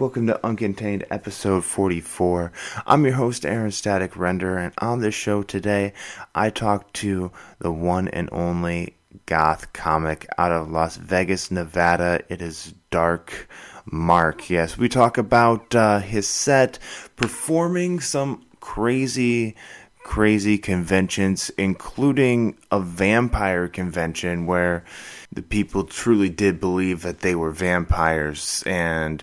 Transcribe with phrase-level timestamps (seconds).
[0.00, 2.52] Welcome to Uncontained episode 44.
[2.86, 5.92] I'm your host, Aaron Static Render, and on this show today,
[6.34, 8.94] I talk to the one and only
[9.26, 12.22] goth comic out of Las Vegas, Nevada.
[12.30, 13.46] It is Dark
[13.84, 14.48] Mark.
[14.48, 16.78] Yes, we talk about uh, his set,
[17.16, 19.54] performing some crazy
[20.02, 24.82] crazy conventions, including a vampire convention where
[25.30, 29.22] the people truly did believe that they were vampires and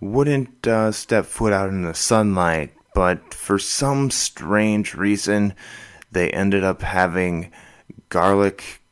[0.00, 2.72] wouldn't uh, step foot out in the sunlight.
[2.94, 5.54] But for some strange reason,
[6.10, 7.52] they ended up having
[8.08, 8.82] garlic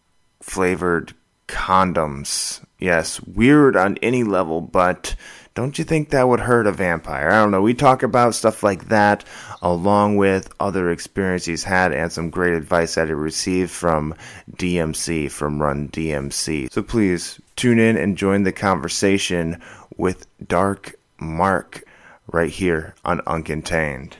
[0.40, 1.14] flavored
[1.48, 2.64] condoms.
[2.78, 5.16] Yes, weird on any level, but
[5.56, 7.30] don't you think that would hurt a vampire?
[7.30, 7.62] I don't know.
[7.62, 9.24] We talk about stuff like that
[9.62, 14.14] along with other experiences he's had and some great advice that he received from
[14.52, 16.70] DMC, from Run DMC.
[16.70, 19.62] So please tune in and join the conversation
[19.96, 21.84] with Dark Mark
[22.32, 24.14] right here on Uncontained.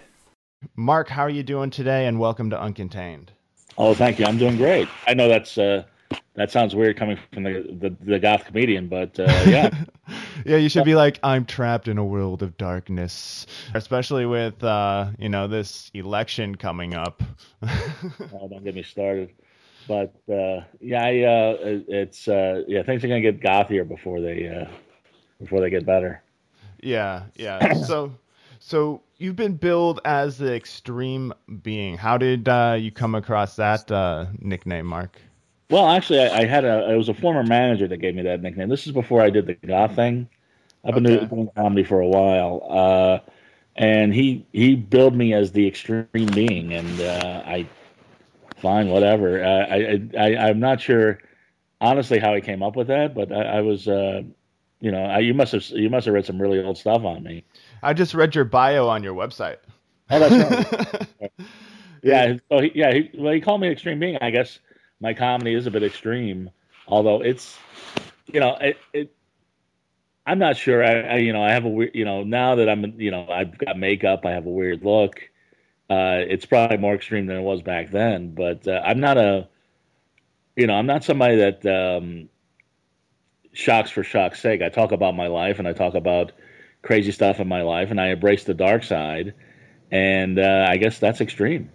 [0.75, 2.07] Mark, how are you doing today?
[2.07, 3.29] And welcome to Uncontained.
[3.79, 4.25] Oh, thank you.
[4.25, 4.89] I'm doing great.
[5.07, 5.85] I know that's uh,
[6.35, 9.71] that sounds weird coming from the the, the goth comedian, but uh, yeah,
[10.47, 15.11] yeah, you should be like, I'm trapped in a world of darkness, especially with uh,
[15.19, 17.23] you know this election coming up.
[17.63, 19.33] oh, don't get me started.
[19.89, 21.57] But uh, yeah, I, uh,
[21.89, 24.71] it's uh, yeah, things are gonna get gothier before they uh,
[25.39, 26.23] before they get better.
[26.87, 27.75] Yeah, yeah.
[27.75, 28.13] so
[28.61, 31.97] so you've been billed as the extreme being.
[31.97, 35.21] How did uh, you come across that uh, nickname, Mark?
[35.69, 36.93] Well, actually, I, I, had a.
[36.93, 38.69] It was a former manager that gave me that nickname.
[38.69, 40.29] This is before I did the goth thing.
[40.85, 41.27] I've been okay.
[41.27, 43.31] doing comedy for a while, uh,
[43.75, 47.67] and he he billed me as the extreme being, and uh, I
[48.59, 49.43] fine whatever.
[49.43, 51.19] Uh, I, I I'm not sure
[51.81, 54.23] honestly how he came up with that, but I, I was uh,
[54.81, 57.23] you know I, you must have you must have read some really old stuff on
[57.23, 57.45] me.
[57.83, 59.59] I just read your bio on your website.
[60.11, 61.31] Oh, that's right.
[62.03, 62.37] yeah.
[62.49, 64.19] So he, yeah, he, well, he called me extreme being.
[64.21, 64.59] I guess
[65.01, 66.51] my comedy is a bit extreme,
[66.87, 67.59] although it's,
[68.33, 69.13] you know, it, it
[70.27, 70.85] I'm not sure.
[70.85, 73.29] I, I, you know, I have a weird, you know, now that I'm, you know,
[73.29, 75.21] I've got makeup, I have a weird look.
[75.89, 79.49] Uh, it's probably more extreme than it was back then, but uh, I'm not a,
[80.57, 82.29] you know, I'm not somebody that um,
[83.57, 84.63] shocks for shock's sake.
[84.63, 86.33] I talk about my life and I talk about
[86.83, 89.35] crazy stuff in my life, and I embrace the dark side,
[89.91, 91.71] and uh, I guess that's extreme.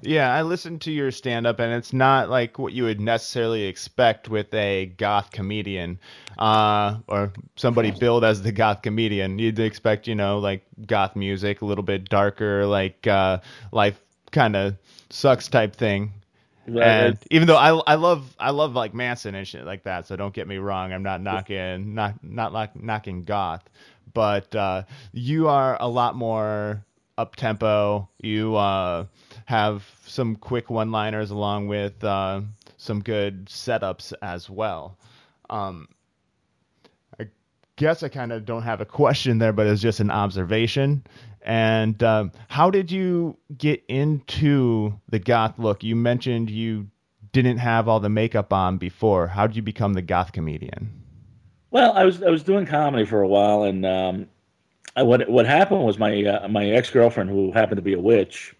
[0.00, 3.64] Yeah, I listened to your stand up, and it's not like what you would necessarily
[3.64, 5.98] expect with a goth comedian
[6.38, 9.38] uh, or somebody billed as the goth comedian.
[9.38, 13.38] You'd expect, you know, like goth music, a little bit darker, like uh,
[13.70, 14.00] life
[14.30, 14.76] kind of
[15.10, 16.12] sucks type thing.
[16.68, 16.86] Right.
[16.86, 20.16] And even though I, I love I love like Manson and shit like that, so
[20.16, 20.92] don't get me wrong.
[20.92, 23.68] I'm not knocking not not like knocking goth,
[24.12, 26.84] but uh, you are a lot more
[27.16, 28.08] up tempo.
[28.20, 29.06] You uh,
[29.46, 32.42] have some quick one liners along with uh,
[32.76, 34.96] some good setups as well.
[35.50, 35.88] Um,
[37.18, 37.26] I
[37.76, 41.04] guess I kind of don't have a question there, but it's just an observation.
[41.42, 45.82] And um, how did you get into the goth look?
[45.82, 46.88] You mentioned you
[47.32, 49.28] didn't have all the makeup on before.
[49.28, 50.90] How did you become the goth comedian?
[51.70, 54.26] Well, I was I was doing comedy for a while, and um,
[54.96, 58.00] I, what what happened was my uh, my ex girlfriend, who happened to be a
[58.00, 58.54] witch,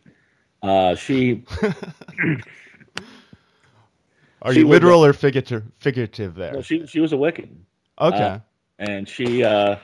[0.62, 1.44] uh, she.
[4.42, 5.64] Are she you literal or figurative?
[5.78, 6.52] Figurative there.
[6.52, 7.48] Well, she she was a Wiccan.
[8.00, 8.16] Okay.
[8.16, 8.38] Uh,
[8.78, 9.76] and she, uh,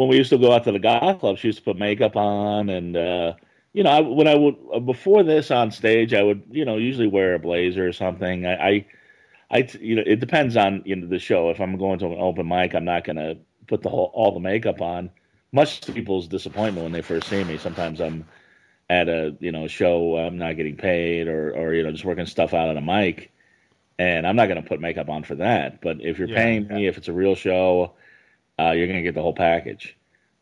[0.00, 2.16] when we used to go out to the goth club, she used to put makeup
[2.16, 3.34] on, and uh,
[3.74, 6.78] you know, I, when I would uh, before this on stage, I would you know
[6.78, 8.46] usually wear a blazer or something.
[8.46, 8.86] I, I,
[9.50, 11.50] I you know, it depends on you know the show.
[11.50, 14.32] If I'm going to an open mic, I'm not going to put the whole all
[14.32, 15.10] the makeup on.
[15.52, 18.24] Much to people's disappointment when they first see me, sometimes I'm
[18.88, 22.24] at a you know show I'm not getting paid or or you know just working
[22.24, 23.32] stuff out on a mic,
[23.98, 25.82] and I'm not going to put makeup on for that.
[25.82, 26.76] But if you're yeah, paying yeah.
[26.76, 27.92] me, if it's a real show,
[28.60, 29.96] uh, you're going to get the whole package.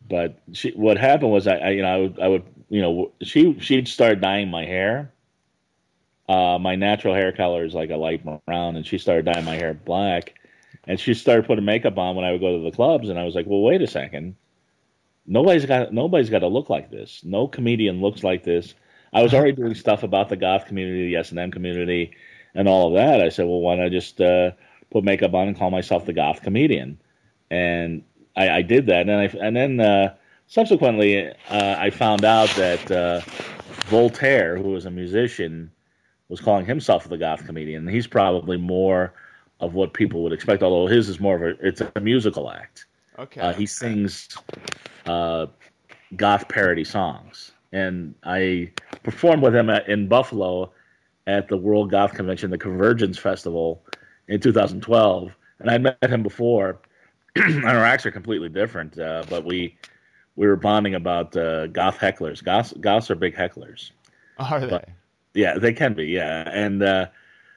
[0.08, 3.12] But she, what happened was I, I, you know I would I would you know
[3.22, 5.12] she she'd start dyeing my hair.
[6.28, 9.54] Uh, my natural hair color is like a light brown, and she started dyeing my
[9.54, 10.34] hair black.
[10.84, 13.24] And she started putting makeup on when I would go to the clubs, and I
[13.24, 14.36] was like, "Well, wait a second
[15.28, 17.20] nobody's got nobody's got to look like this.
[17.22, 18.74] No comedian looks like this.
[19.12, 22.12] I was already doing stuff about the goth community, the S and M community,
[22.54, 23.20] and all of that.
[23.20, 24.50] I said, well, why don't I just uh,
[24.90, 26.98] put makeup on and call myself the goth comedian?
[27.50, 28.02] And
[28.36, 30.14] I, I did that, and then I, and then uh,
[30.46, 33.20] subsequently uh, I found out that uh,
[33.86, 35.70] Voltaire, who was a musician,
[36.28, 37.88] was calling himself the goth comedian.
[37.88, 39.14] He's probably more
[39.60, 42.86] of what people would expect, although his is more of a it's a musical act.
[43.18, 43.40] Okay.
[43.40, 44.28] Uh, he sings
[45.06, 45.46] uh,
[46.16, 48.70] goth parody songs, and I
[49.02, 50.70] performed with him at, in Buffalo
[51.26, 53.82] at the World Goth Convention, the Convergence Festival
[54.28, 56.80] in 2012, and I met him before.
[57.36, 59.76] And our acts are completely different, uh, but we
[60.36, 62.42] we were bonding about uh, goth hecklers.
[62.42, 63.90] Goths, goths are big hecklers.
[64.38, 64.68] Are they?
[64.68, 64.88] but-
[65.34, 66.06] Yeah, they can be.
[66.06, 67.06] Yeah, and uh,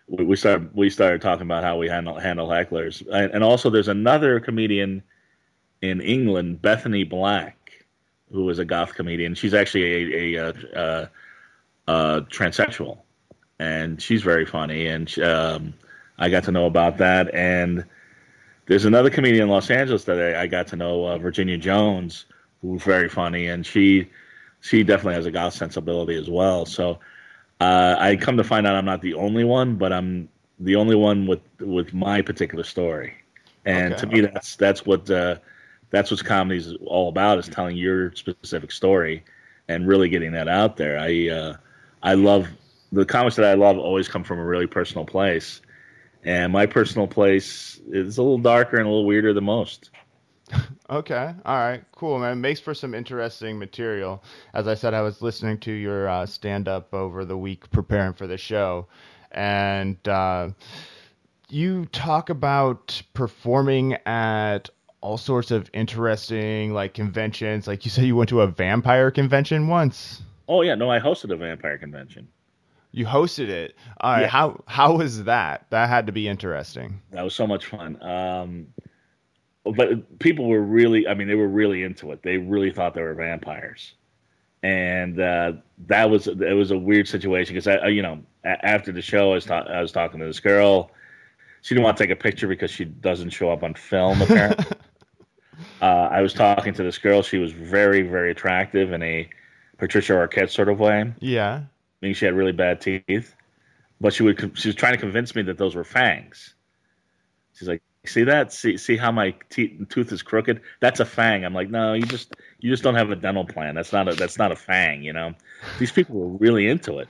[0.08, 3.70] we, we started we started talking about how we handle handle hecklers, and, and also
[3.70, 5.04] there's another comedian
[5.82, 7.86] in England, Bethany Black,
[8.32, 9.34] who is a goth comedian.
[9.36, 9.84] She's actually
[10.36, 11.10] a, a, a, a,
[11.88, 13.00] a transsexual,
[13.60, 14.88] and she's very funny.
[14.88, 15.74] And um,
[16.20, 17.34] I got to know about that.
[17.34, 17.84] And
[18.66, 22.26] there's another comedian in Los Angeles that I, I got to know, uh, Virginia Jones,
[22.62, 24.10] who's very funny, and she
[24.62, 26.66] she definitely has a goth sensibility as well.
[26.66, 27.00] So
[27.60, 30.30] uh, I come to find out I'm not the only one, but I'm
[30.60, 33.14] the only one with with my particular story.
[33.66, 34.32] And Okay, to me, okay.
[34.34, 35.38] that's that's what uh,
[35.90, 39.24] that's what comedy is all about: is telling your specific story
[39.68, 40.98] and really getting that out there.
[41.00, 41.58] I uh,
[42.04, 42.48] I love
[42.92, 45.62] the comics that I love always come from a really personal place,
[46.24, 49.90] and my personal place is a little darker and a little weirder than most.
[50.90, 51.34] Okay.
[51.46, 51.84] All right.
[51.94, 52.42] Cool, man.
[52.42, 54.22] Makes for some interesting material.
[54.54, 58.12] As I said, I was listening to your uh, stand up over the week preparing
[58.12, 58.88] for the show.
[59.32, 60.50] And uh,
[61.48, 64.70] you talk about performing at
[65.00, 67.68] all sorts of interesting like conventions.
[67.68, 70.22] Like you said, you went to a vampire convention once.
[70.48, 72.28] Oh yeah, no, I hosted a vampire convention.
[72.92, 73.76] You hosted it.
[74.02, 74.22] All right.
[74.22, 74.28] Yeah.
[74.28, 75.66] How how was that?
[75.70, 77.02] That had to be interesting.
[77.12, 78.02] That was so much fun.
[78.04, 78.68] Um,
[79.64, 82.24] but people were really, I mean, they were really into it.
[82.24, 83.94] They really thought they were vampires.
[84.64, 85.54] And uh,
[85.88, 89.32] that was it was a weird situation because I, you know, a- after the show,
[89.32, 90.92] I was, ta- I was talking to this girl.
[91.62, 94.22] She didn't want to take a picture because she doesn't show up on film.
[94.22, 94.66] Apparently,
[95.82, 97.22] uh, I was talking to this girl.
[97.22, 99.30] She was very, very attractive in a
[99.78, 101.64] Patricia Arquette sort of way Yeah.
[102.02, 103.36] Meaning she had really bad teeth.
[104.00, 106.56] But she would she was trying to convince me that those were fangs.
[107.54, 108.52] She's like, "See that?
[108.52, 110.62] See see how my teeth tooth is crooked?
[110.80, 113.76] That's a fang." I'm like, "No, you just you just don't have a dental plan.
[113.76, 115.36] That's not a that's not a fang." You know,
[115.78, 117.08] these people were really into it,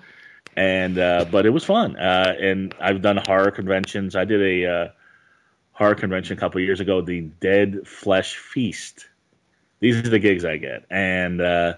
[0.57, 1.95] and uh, but it was fun.
[1.95, 4.17] Uh, and I've done horror conventions.
[4.17, 4.87] I did a uh,
[5.71, 9.07] horror convention a couple years ago, the Dead Flesh Feast.
[9.79, 11.75] These are the gigs I get, and uh,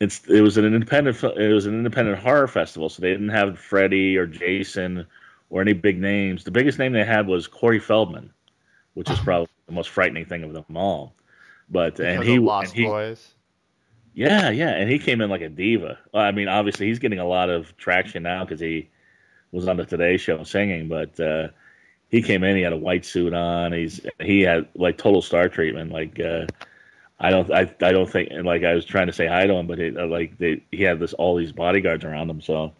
[0.00, 3.58] it's it was an independent it was an independent horror festival, so they didn't have
[3.58, 5.06] Freddy or Jason
[5.50, 6.42] or any big names.
[6.42, 8.32] The biggest name they had was Corey Feldman,
[8.94, 11.14] which is probably the most frightening thing of them all.
[11.68, 13.34] But and he, Lost and he Boys.
[14.14, 15.98] yeah, yeah, and he came in like a diva.
[16.12, 18.88] Well, I mean, obviously he's getting a lot of traction now because he
[19.52, 21.48] was on the Today Show singing, but uh,
[22.08, 22.56] he came in.
[22.56, 23.72] He had a white suit on.
[23.72, 25.92] He's he had like total star treatment.
[25.92, 26.46] Like uh,
[27.20, 29.54] I don't I, I don't think and like I was trying to say hi to
[29.54, 32.72] him, but he, uh, like they, he had this all these bodyguards around him, so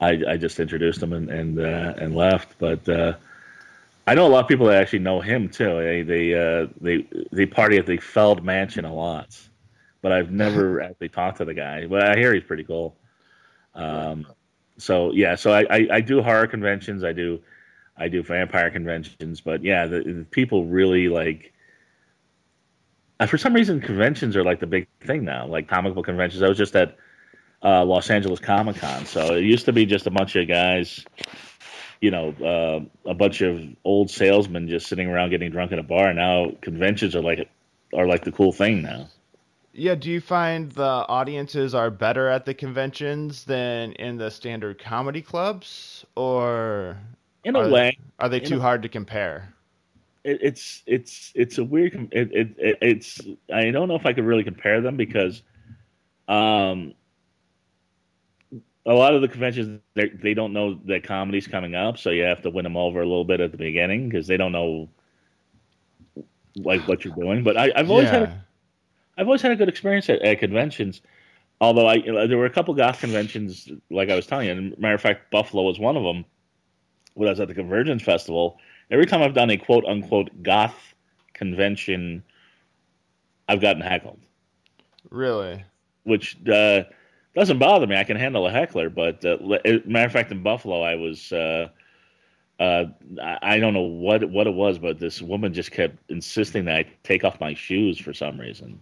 [0.00, 2.58] I I just introduced him and and uh, and left.
[2.58, 3.14] But uh,
[4.06, 5.80] I know a lot of people that actually know him too.
[5.82, 9.36] They they uh, they they party at the Feldmansion a lot
[10.06, 11.86] but I've never actually talked to the guy.
[11.86, 12.96] But I hear he's pretty cool.
[13.74, 14.24] Um,
[14.78, 17.02] so yeah, so I, I, I do horror conventions.
[17.02, 17.40] I do
[17.96, 19.40] I do vampire conventions.
[19.40, 21.52] But yeah, the, the people really like.
[23.20, 26.42] Uh, For some reason, conventions are like the big thing now, like comic book conventions.
[26.42, 26.96] I was just at
[27.62, 31.04] uh, Los Angeles Comic Con, so it used to be just a bunch of guys,
[32.00, 35.82] you know, uh, a bunch of old salesmen just sitting around getting drunk at a
[35.82, 36.12] bar.
[36.12, 37.48] Now conventions are like
[37.94, 39.08] are like the cool thing now.
[39.72, 44.78] Yeah, do you find the audiences are better at the conventions than in the standard
[44.82, 46.96] comedy clubs, or
[47.44, 49.52] In a are, way, are they too a- hard to compare?
[50.26, 51.94] It, it's it's it's a weird.
[52.12, 53.20] It, it, it it's
[53.52, 55.42] I don't know if I could really compare them because,
[56.28, 56.94] um,
[58.84, 62.24] a lot of the conventions they they don't know that comedy's coming up, so you
[62.24, 64.88] have to win them over a little bit at the beginning because they don't know
[66.56, 67.44] like what you're doing.
[67.44, 68.38] But I, I've always had a yeah.
[69.18, 71.00] I've always had a good experience at, at conventions.
[71.58, 74.52] Although I, there were a couple goth conventions, like I was telling you.
[74.52, 76.24] And matter of fact, Buffalo was one of them.
[77.14, 78.58] When I was at the Convergence Festival,
[78.90, 80.94] every time I've done a quote unquote goth
[81.34, 82.22] convention,
[83.48, 84.20] I've gotten heckled,
[85.10, 85.64] really.
[86.04, 86.84] which uh,
[87.34, 87.96] doesn't bother me.
[87.96, 89.36] I can handle a heckler, but uh,
[89.84, 91.32] matter of fact, in Buffalo, I was.
[91.32, 91.68] Uh,
[92.58, 92.86] uh,
[93.22, 96.76] I I don't know what what it was, but this woman just kept insisting that
[96.76, 98.80] I take off my shoes for some reason,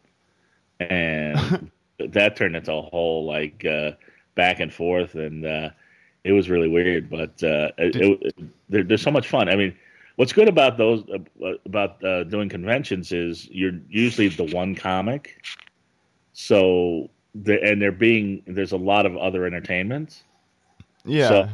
[0.78, 3.92] and that turned into a whole like uh,
[4.36, 5.70] back and forth, and uh,
[6.22, 7.10] it was really weird.
[7.10, 8.34] But uh, it, it,
[8.68, 9.48] there, there's so much fun.
[9.48, 9.76] I mean,
[10.16, 15.44] what's good about those uh, about uh, doing conventions is you're usually the one comic,
[16.32, 20.22] so the, and there being there's a lot of other entertainment.
[21.04, 21.28] Yeah.
[21.28, 21.48] So,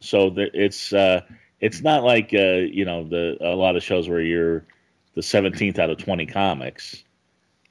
[0.00, 1.22] so the, it's uh,
[1.60, 4.66] it's not like uh, you know the a lot of shows where you're
[5.14, 7.04] the 17th out of 20 comics,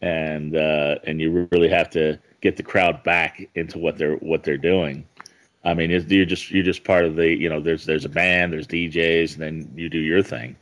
[0.02, 4.44] and uh, and you really have to get the crowd back into what they're what
[4.44, 5.06] they're doing.
[5.66, 8.54] I mean, you're just you're just part of the you know there's there's a band,
[8.54, 10.56] there's DJs, and then you do your thing.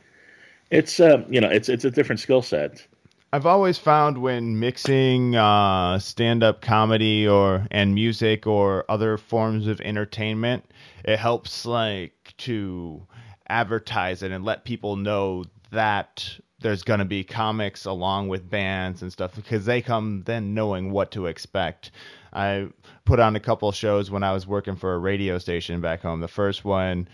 [0.70, 2.86] It's uh, you know it's it's a different skill set.
[3.32, 9.80] I've always found when mixing uh, stand-up comedy or and music or other forms of
[9.80, 10.64] entertainment,
[11.04, 13.04] it helps like to
[13.48, 19.02] advertise it and let people know that there's going to be comics along with bands
[19.02, 21.90] and stuff because they come then knowing what to expect.
[22.34, 22.68] I
[23.04, 26.20] put on a couple shows when I was working for a radio station back home.
[26.20, 27.08] The first one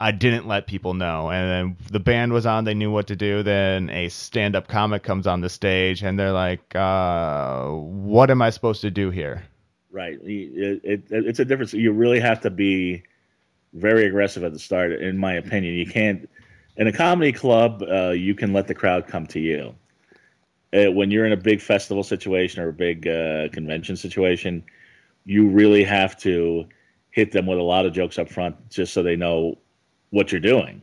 [0.00, 1.30] I didn't let people know.
[1.30, 3.42] And then the band was on, they knew what to do.
[3.42, 8.42] Then a stand up comic comes on the stage and they're like, uh, what am
[8.42, 9.44] I supposed to do here?
[9.90, 10.18] Right.
[10.22, 11.72] It, it, it's a difference.
[11.72, 13.04] You really have to be
[13.72, 15.74] very aggressive at the start, in my opinion.
[15.74, 16.28] You can't,
[16.76, 19.74] in a comedy club, uh, you can let the crowd come to you.
[20.74, 24.64] Uh, when you're in a big festival situation or a big uh, convention situation,
[25.24, 26.66] you really have to
[27.10, 29.56] hit them with a lot of jokes up front just so they know
[30.10, 30.82] what you're doing.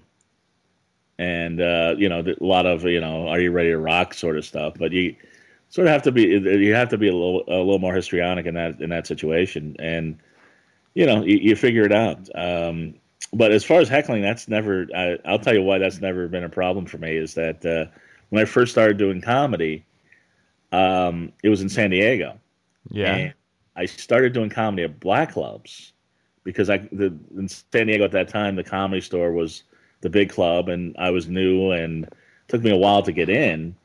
[1.20, 4.38] And uh, you know, a lot of you know, are you ready to rock sort
[4.38, 4.74] of stuff.
[4.80, 5.16] But you
[5.70, 8.46] sort of have to be you have to be a little a little more histrionic
[8.46, 10.18] in that in that situation, and
[10.94, 12.28] you know, you, you figure it out.
[12.36, 12.96] Um,
[13.34, 14.88] but as far as heckling, that's never.
[14.96, 17.16] I, will tell you why that's never been a problem for me.
[17.16, 17.86] Is that uh,
[18.32, 19.86] when I first started doing comedy,
[20.72, 22.40] um, it was in San Diego.
[22.90, 23.32] Yeah.
[23.76, 25.94] I started doing comedy at black clubs
[26.44, 29.64] because I the in San Diego at that time the comedy store was
[30.02, 32.14] the big club and I was new and it
[32.48, 33.76] took me a while to get in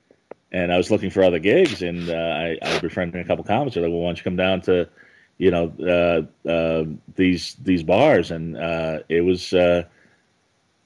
[0.53, 3.75] and I was looking for other gigs and uh, I, I befriended a couple comics.
[3.75, 4.89] They're like, well, why don't you come down to
[5.39, 6.85] you know uh, uh,
[7.17, 9.85] these these bars and uh, it was uh,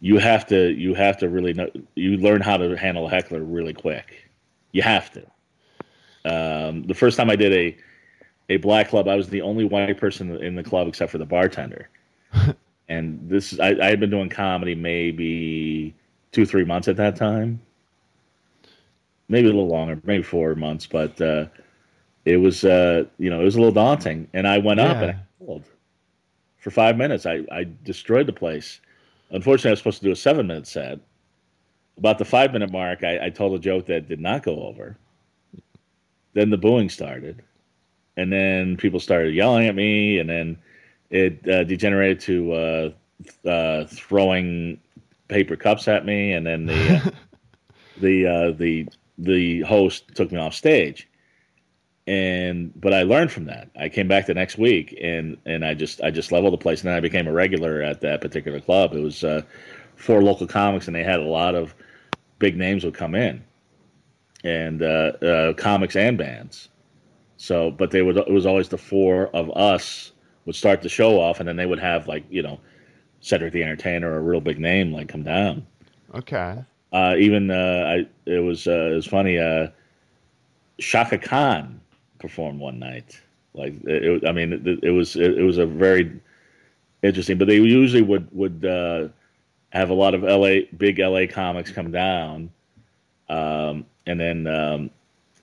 [0.00, 3.42] you have to you have to really know you learn how to handle a heckler
[3.42, 4.28] really quick.
[4.72, 5.22] You have to.
[6.24, 7.76] Um, the first time I did a
[8.50, 9.08] a black club.
[9.08, 11.88] I was the only white person in the club except for the bartender.
[12.88, 15.94] and this, I, I, had been doing comedy maybe
[16.32, 17.60] two, three months at that time,
[19.28, 20.86] maybe a little longer, maybe four months.
[20.86, 21.46] But uh,
[22.24, 24.28] it was, uh, you know, it was a little daunting.
[24.34, 24.86] And I went yeah.
[24.86, 25.60] up and I
[26.58, 27.26] for five minutes.
[27.26, 28.80] I, I destroyed the place.
[29.30, 31.00] Unfortunately, I was supposed to do a seven minute set.
[31.98, 34.96] About the five minute mark, I, I told a joke that did not go over.
[36.32, 37.42] Then the booing started
[38.20, 40.58] and then people started yelling at me, and then
[41.10, 42.90] it uh, degenerated to uh,
[43.48, 44.78] uh, throwing
[45.28, 47.10] paper cups at me, and then the uh,
[48.00, 51.08] the uh, the the host took me off stage.
[52.06, 53.70] And but I learned from that.
[53.78, 56.80] I came back the next week, and and I just I just leveled the place,
[56.80, 58.94] and then I became a regular at that particular club.
[58.94, 59.42] It was uh,
[59.96, 61.74] four local comics, and they had a lot of
[62.38, 63.44] big names would come in,
[64.42, 66.70] and uh comics and bands
[67.40, 70.12] so, but they would it was always the four of us
[70.44, 72.60] would start the show off, and then they would have like you know
[73.22, 75.66] Cedric the Entertainer, a real big name, like come down.
[76.14, 76.62] Okay.
[76.92, 79.38] Uh, even uh, I it was uh, it was funny.
[79.38, 79.68] Uh,
[80.78, 81.79] Chaka Khan
[82.20, 83.20] performed one night.
[83.54, 86.20] Like it, I mean, it, it was it, it, was a very
[87.02, 87.38] interesting.
[87.38, 89.08] But they usually would would uh,
[89.70, 92.50] have a lot of LA big LA comics come down,
[93.28, 94.90] um, and then um,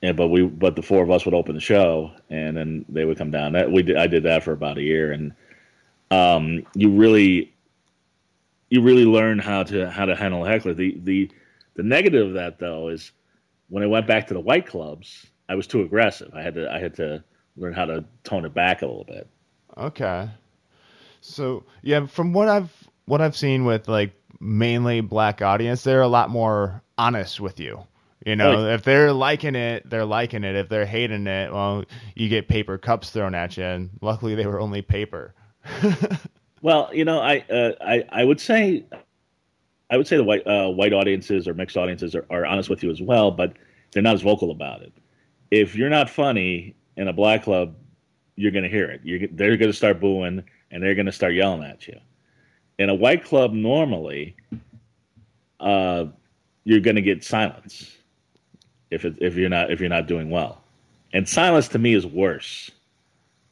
[0.02, 3.06] and but we but the four of us would open the show and then they
[3.06, 5.34] would come down that we did i did that for about a year and
[6.10, 7.54] um, you really
[8.70, 11.30] you really learn how to how to handle a heckler the the
[11.76, 13.12] the negative of that though is
[13.70, 16.72] when i went back to the white clubs i was too aggressive i had to
[16.72, 17.24] i had to
[17.56, 19.28] learn how to tone it back a little bit
[19.78, 20.30] okay
[21.22, 22.72] so yeah from what i've
[23.06, 27.84] what i've seen with like mainly black audience they're a lot more honest with you
[28.28, 30.54] you know, if they're liking it, they're liking it.
[30.56, 33.64] If they're hating it, well, you get paper cups thrown at you.
[33.64, 35.34] And luckily, they were only paper.
[36.62, 38.86] well, you know, I, uh, I I would say,
[39.90, 42.84] I would say the white uh, white audiences or mixed audiences are, are honest with
[42.84, 43.54] you as well, but
[43.94, 44.92] they're not as vocal about it.
[45.52, 47.76] If you're not funny in a black club,
[48.36, 49.02] you're going to hear it.
[49.04, 52.00] You're, they're going to start booing and they're going to start yelling at you.
[52.78, 54.36] In a white club, normally,
[55.60, 56.06] uh,
[56.64, 57.98] you're going to get silence
[58.92, 60.62] if it, if you're not if you're not doing well.
[61.14, 62.70] And silence to me is worse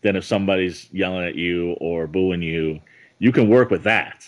[0.02, 2.80] than if somebody's yelling at you or booing you.
[3.20, 4.28] You can work with that.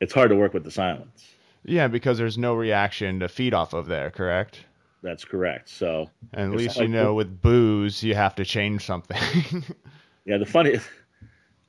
[0.00, 1.26] It's hard to work with the silence.
[1.64, 4.60] Yeah, because there's no reaction to feed off of there, correct?
[5.02, 5.68] That's correct.
[5.68, 9.64] So, at least you know with booze you have to change something.
[10.24, 10.78] yeah, the funny,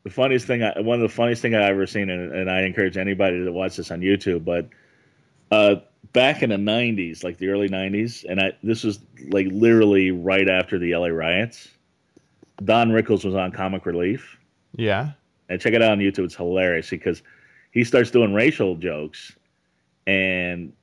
[0.03, 2.63] the funniest thing, I, one of the funniest thing I've ever seen, and, and, I
[2.63, 4.67] encourage anybody to watch this on YouTube, but
[5.51, 5.75] uh,
[6.11, 10.50] back in the '90s, like the early '90s, and I this was like literally right
[10.50, 11.69] after the LA riots.
[12.63, 14.38] Don Rickles was on Comic Relief.
[14.75, 15.11] Yeah,
[15.47, 16.25] and check it out on YouTube.
[16.25, 17.21] It's hilarious because
[17.71, 19.38] he starts doing racial jokes,
[20.05, 20.73] and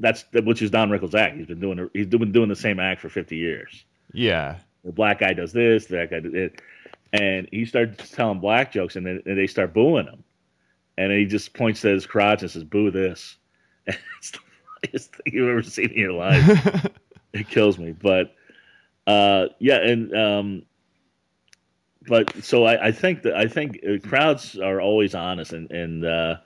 [0.00, 1.36] that's which is Don Rickles' act.
[1.36, 3.84] He's been doing he's been doing the same act for 50 years.
[4.12, 6.60] Yeah, the black guy does this, the black guy does it,
[7.12, 10.24] and he starts telling black jokes, and, then, and they start booing him,
[10.96, 13.36] and he just points to his crotch and says, "Boo this."
[13.86, 14.38] And it's the
[14.82, 16.86] funniest thing you've ever seen in your life.
[17.32, 18.34] it kills me, but
[19.06, 20.62] uh, yeah, and um,
[22.06, 26.04] but so I, I, think that I think uh, crowds are always honest, and and
[26.04, 26.36] uh,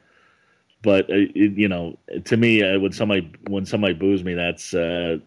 [0.85, 4.75] but uh, it, you know, to me, uh, when somebody when somebody boos me, that's
[4.75, 5.19] uh,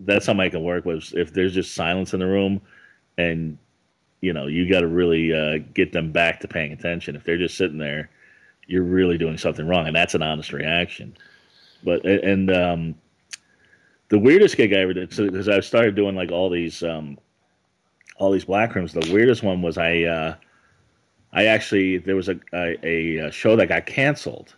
[0.00, 1.12] that's something I can work with.
[1.14, 2.60] If there's just silence in the room,
[3.16, 3.58] and
[4.20, 7.16] you know, you got to really uh, get them back to paying attention.
[7.16, 8.10] If they're just sitting there,
[8.66, 11.16] you're really doing something wrong, and that's an honest reaction.
[11.82, 12.94] But and um,
[14.10, 17.18] the weirdest gig I ever did, because I started doing like all these um,
[18.18, 18.92] all these black rooms.
[18.92, 20.34] The weirdest one was I uh,
[21.32, 24.54] I actually there was a, a, a show that got canceled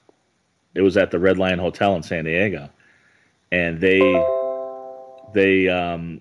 [0.74, 2.68] it was at the Red Lion Hotel in San Diego,
[3.50, 4.00] and they
[5.32, 6.20] they um,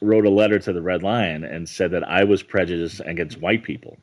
[0.00, 3.62] wrote a letter to the Red Lion and said that I was prejudiced against white
[3.62, 3.98] people.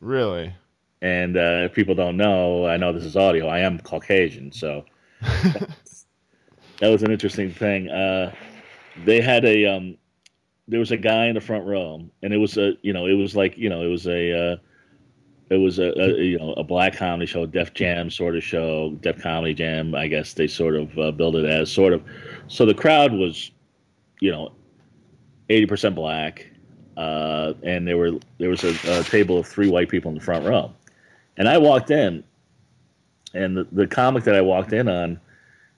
[0.00, 0.54] Really?
[1.02, 3.48] And uh, if people don't know, I know this is audio.
[3.48, 4.84] I am Caucasian, so
[5.20, 5.68] that
[6.80, 7.88] was an interesting thing.
[7.88, 8.34] Uh,
[9.04, 9.98] they had a um,
[10.68, 13.14] there was a guy in the front row, and it was a you know it
[13.14, 14.56] was like you know it was a uh,
[15.48, 18.90] it was a, a, you know a black comedy show, Def Jam sort of show,
[19.00, 19.94] Def Comedy Jam.
[19.94, 22.02] I guess they sort of uh, build it as sort of.
[22.48, 23.50] So the crowd was,
[24.20, 24.52] you know,
[25.48, 26.46] eighty percent black,
[26.96, 30.20] uh, and there were there was a, a, table of three white people in the
[30.24, 30.72] front row,
[31.36, 32.24] and I walked in,
[33.32, 35.20] and the, the comic that I walked in on,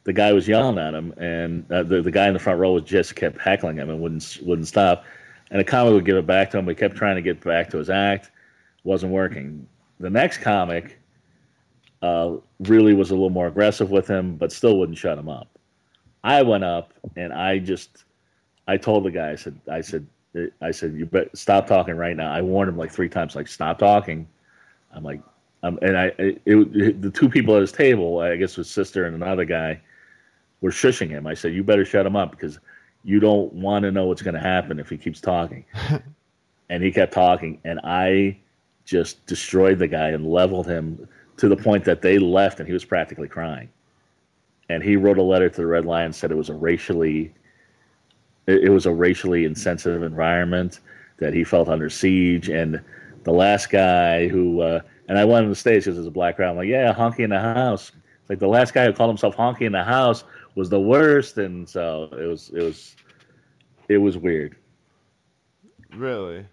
[0.04, 2.72] the guy was yelling at him, and uh, the the guy in the front row
[2.72, 5.04] was just kept heckling him and wouldn't wouldn't stop,
[5.50, 6.66] and the comic would give it back to him.
[6.66, 8.30] He kept trying to get back to his act
[8.84, 9.66] wasn't working.
[10.00, 10.98] The next comic
[12.02, 15.48] uh, really was a little more aggressive with him, but still wouldn't shut him up.
[16.24, 18.04] I went up and I just,
[18.66, 20.06] I told the guy, I said, I said,
[20.60, 22.32] I said, you bet stop talking right now.
[22.32, 24.28] I warned him like three times, like stop talking.
[24.94, 25.20] I'm like,
[25.62, 29.06] um, and I, it, it, the two people at his table, I guess his sister
[29.06, 29.80] and another guy,
[30.60, 31.26] were shushing him.
[31.26, 32.58] I said, you better shut him up because
[33.04, 35.64] you don't want to know what's going to happen if he keeps talking.
[36.68, 38.38] and he kept talking, and I
[38.88, 42.72] just destroyed the guy and leveled him to the point that they left and he
[42.72, 43.68] was practically crying.
[44.70, 47.34] And he wrote a letter to the Red Lion said it was a racially
[48.46, 50.80] it was a racially insensitive environment
[51.18, 52.82] that he felt under siege and
[53.24, 56.36] the last guy who uh, and I went on the stage because there's a black
[56.36, 56.52] crowd.
[56.52, 57.92] I'm like, yeah, honky in the house.
[58.30, 60.24] Like the last guy who called himself honky in the house
[60.54, 62.96] was the worst, and so it was it was
[63.88, 64.56] it was weird.
[65.94, 66.46] Really?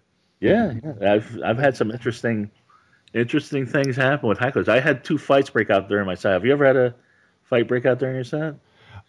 [0.50, 2.50] Yeah, yeah, I've I've had some interesting
[3.14, 4.68] interesting things happen with hecklers.
[4.68, 6.32] I had two fights break out during my set.
[6.32, 6.94] Have you ever had a
[7.44, 8.54] fight break out during your set?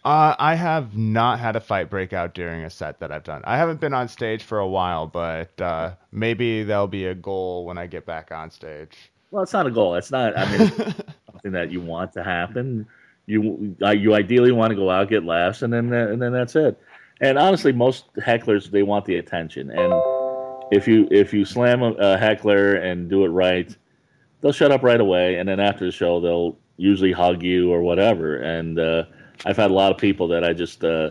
[0.04, 3.42] Uh, I have not had a fight break out during a set that I've done.
[3.44, 7.66] I haven't been on stage for a while, but uh, maybe there'll be a goal
[7.66, 9.10] when I get back on stage.
[9.30, 9.96] Well, it's not a goal.
[9.96, 10.38] It's not.
[10.38, 10.68] I mean,
[11.32, 12.86] something that you want to happen.
[13.26, 16.56] You uh, you ideally want to go out, get laughs, and then and then that's
[16.56, 16.80] it.
[17.20, 19.92] And honestly, most hecklers they want the attention and
[20.70, 23.74] if you if you slam a, a, heckler and do it right,
[24.40, 27.82] they'll shut up right away, and then after the show they'll usually hug you or
[27.82, 28.36] whatever.
[28.36, 29.04] And uh,
[29.44, 31.10] I've had a lot of people that I just uh,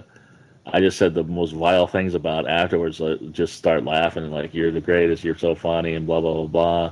[0.65, 3.00] I just said the most vile things about afterwards.
[3.00, 6.48] Like, just start laughing like you're the greatest, you're so funny, and blah blah blah
[6.48, 6.91] blah.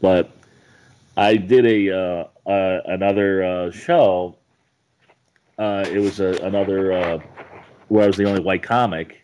[0.00, 0.30] But
[1.16, 4.36] I did a uh, uh another uh, show.
[5.58, 7.20] Uh, it was a, another
[7.88, 9.21] where I was the only white comic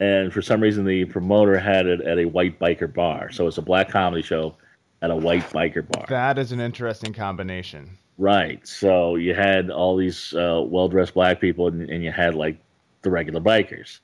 [0.00, 3.30] and for some reason the promoter had it at a white biker bar.
[3.30, 4.56] So it's a black comedy show
[5.02, 6.06] at a white biker bar.
[6.08, 7.98] That is an interesting combination.
[8.18, 8.66] Right.
[8.66, 12.56] So you had all these uh, well dressed black people, and, and, you had like
[13.02, 13.98] the regular bikers.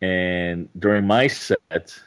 [0.00, 2.00] And during my set,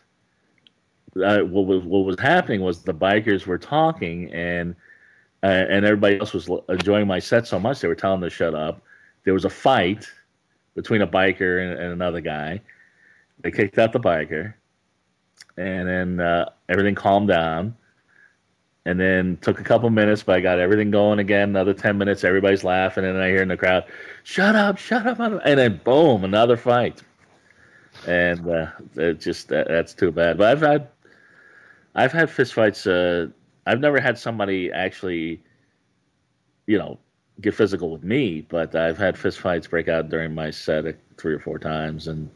[1.24, 4.76] uh, what was what was happening was the bikers were talking, and
[5.44, 8.36] uh, and everybody else was enjoying my set so much they were telling them to
[8.36, 8.82] shut up.
[9.26, 10.10] There was a fight
[10.76, 12.62] between a biker and, and another guy
[13.44, 14.56] they kicked out the biker,
[15.58, 17.76] and then uh, everything calmed down.
[18.86, 21.50] and then took a couple minutes, but I got everything going again.
[21.50, 23.86] Another ten minutes, everybody's laughing, and I hear in the crowd,
[24.24, 27.02] "Shut up, shut up!" And then boom, another fight.
[28.08, 30.38] And uh, it just that, that's too bad.
[30.38, 30.90] But I've had
[31.96, 32.88] I've had fistfights.
[32.88, 33.32] Uh,
[33.68, 35.44] I've never had somebody actually,
[36.68, 37.00] you know,
[37.42, 40.86] get physical with me, but I've had fistfights break out during my set
[41.18, 42.30] three or four times, and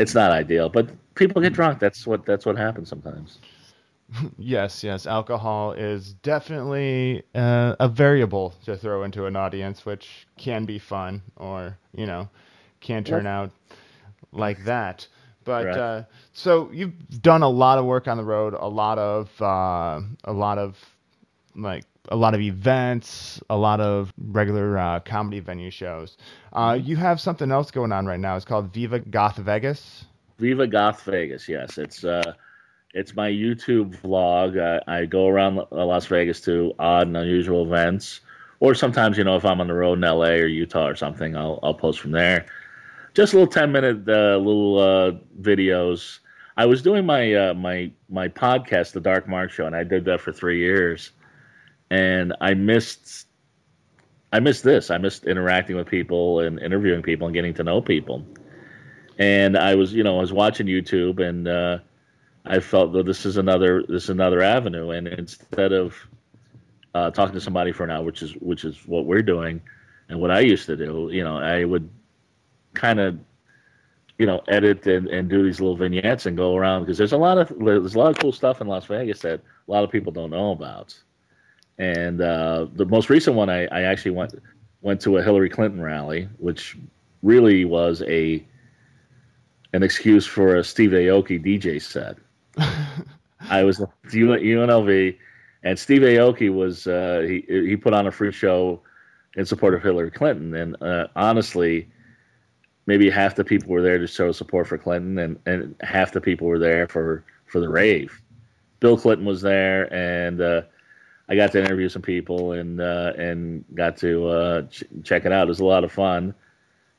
[0.00, 0.68] it's not ideal.
[0.68, 1.80] But people get drunk.
[1.80, 3.38] That's what that's what happens sometimes.
[4.38, 5.06] Yes, yes.
[5.06, 11.22] Alcohol is definitely uh, a variable to throw into an audience, which can be fun
[11.36, 12.28] or, you know,
[12.80, 13.52] can turn out
[14.32, 15.06] like that.
[15.44, 15.76] But Right.
[15.76, 20.00] uh, so you've done a lot of work on the road, a lot of uh,
[20.24, 20.78] a lot of
[21.56, 26.16] like a lot of events, a lot of regular uh, comedy venue shows.
[26.52, 28.36] Uh, you have something else going on right now.
[28.36, 30.06] It's called Viva Goth Vegas.
[30.38, 31.48] Viva Goth Vegas.
[31.48, 32.32] Yes, it's uh,
[32.94, 34.58] it's my YouTube vlog.
[34.58, 38.20] I, I go around Las Vegas to odd and unusual events,
[38.60, 41.36] or sometimes you know if I'm on the road in LA or Utah or something,
[41.36, 42.46] I'll I'll post from there.
[43.14, 46.20] Just little ten minute uh, little uh, videos.
[46.56, 50.04] I was doing my uh, my my podcast, The Dark Mark Show, and I did
[50.06, 51.12] that for three years,
[51.90, 53.26] and I missed.
[54.32, 54.90] I missed this.
[54.90, 58.24] I missed interacting with people and interviewing people and getting to know people
[59.20, 61.78] and I was, you know, I was watching YouTube, and uh,
[62.46, 65.94] I felt that this is another this is another avenue, and instead of
[66.94, 69.60] uh, talking to somebody for an hour, which is which is what we're doing,
[70.08, 71.88] and what I used to do, you know, I would
[72.72, 73.18] kind of,
[74.18, 77.18] you know, edit and, and do these little vignettes and go around because there's a
[77.18, 79.90] lot of there's a lot of cool stuff in Las Vegas that a lot of
[79.90, 80.98] people don't know about,
[81.80, 84.34] and uh, the most recent one I, I actually went
[84.82, 86.76] went to a Hillary Clinton rally, which
[87.22, 88.46] really was a
[89.72, 92.18] an excuse for a Steve Aoki DJ set.
[93.48, 95.16] I was at UNLV,
[95.62, 98.82] and Steve Aoki was uh, he he put on a free show
[99.36, 101.88] in support of Hillary Clinton, and uh, honestly,
[102.84, 106.20] maybe half the people were there to show support for Clinton, and, and half the
[106.20, 108.20] people were there for for the rave.
[108.80, 110.62] Bill Clinton was there, and uh,
[111.30, 115.32] I got to interview some people and uh, and got to uh, ch- check it
[115.32, 115.46] out.
[115.46, 116.34] It was a lot of fun.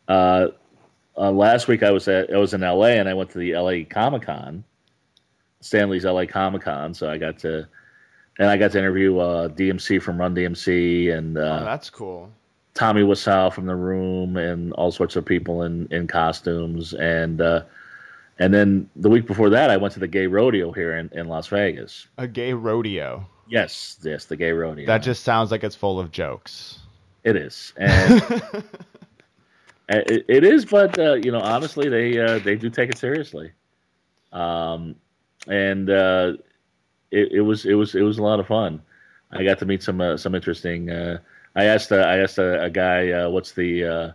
[0.07, 0.47] Uh,
[1.17, 3.53] uh, last week I was at I was in LA and I went to the
[3.53, 4.63] LA Comic Con,
[5.59, 6.93] Stan Lee's LA Comic Con.
[6.93, 7.67] So I got to
[8.39, 12.31] and I got to interview uh, DMC from Run DMC and oh, uh, that's cool.
[12.73, 17.63] Tommy Wiseau from the Room and all sorts of people in in costumes and uh,
[18.39, 21.27] and then the week before that I went to the gay rodeo here in, in
[21.27, 22.07] Las Vegas.
[22.17, 23.27] A gay rodeo.
[23.51, 24.87] Yes, yes, the gay rodeo.
[24.87, 26.79] That just sounds like it's full of jokes.
[27.23, 28.43] it is and.
[29.93, 33.51] It, it is, but uh, you know, honestly, they uh, they do take it seriously,
[34.31, 34.95] um,
[35.47, 36.33] and uh,
[37.11, 38.81] it, it was it was it was a lot of fun.
[39.31, 40.89] I got to meet some uh, some interesting.
[40.89, 41.19] Uh,
[41.57, 44.11] I asked uh, I asked a, a guy, uh, "What's the uh,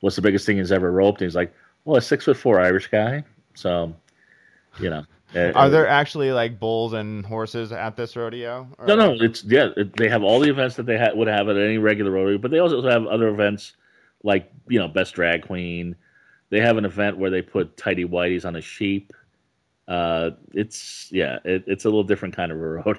[0.00, 2.58] what's the biggest thing he's ever roped?" And he's like, "Well, a six foot four
[2.58, 3.22] Irish guy."
[3.54, 3.94] So,
[4.78, 8.68] you know, uh, Are there actually like bulls and horses at this rodeo?
[8.78, 9.68] Or- No, no, it's yeah.
[9.76, 12.38] It, they have all the events that they ha- would have at any regular rodeo,
[12.38, 13.74] but they also have other events
[14.22, 15.96] like you know best drag queen.
[16.50, 19.12] They have an event where they put tidy whities on a sheep.
[19.86, 22.94] Uh, it's yeah, it, it's a little different kind of a rodeo.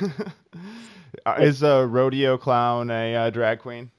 [1.38, 3.90] Is a rodeo clown a uh, drag queen?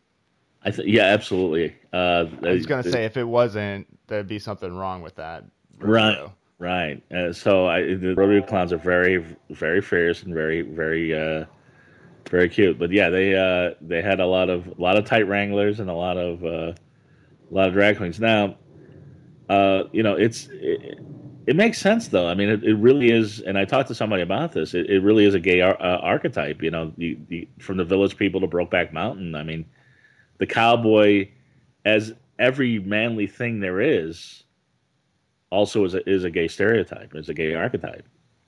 [0.63, 1.75] I th- yeah, absolutely.
[1.93, 5.45] Uh, I was gonna say if it wasn't, there'd be something wrong with that.
[5.80, 6.23] Rodeo.
[6.23, 6.32] Right.
[7.12, 11.45] Uh, so I, the rodeo clowns are very, very fierce and very, very, uh,
[12.30, 12.78] very cute.
[12.78, 15.89] But yeah, they uh, they had a lot of a lot of tight wranglers and
[15.89, 16.76] a lot of uh, a
[17.50, 18.19] lot of drag queens.
[18.19, 18.58] Now,
[19.50, 21.00] uh, you know, it's it,
[21.48, 22.28] it makes sense though.
[22.28, 23.39] I mean, it, it really is.
[23.41, 24.74] And I talked to somebody about this.
[24.74, 26.62] It, it really is a gay ar- uh, archetype.
[26.62, 26.93] You know,
[27.60, 29.34] from the Village People to Brokeback Mountain.
[29.36, 29.65] I mean,
[30.38, 31.30] the cowboy,
[31.86, 34.43] as every manly thing there is,
[35.51, 37.15] also is a, is a gay stereotype.
[37.15, 38.05] Is a gay archetype.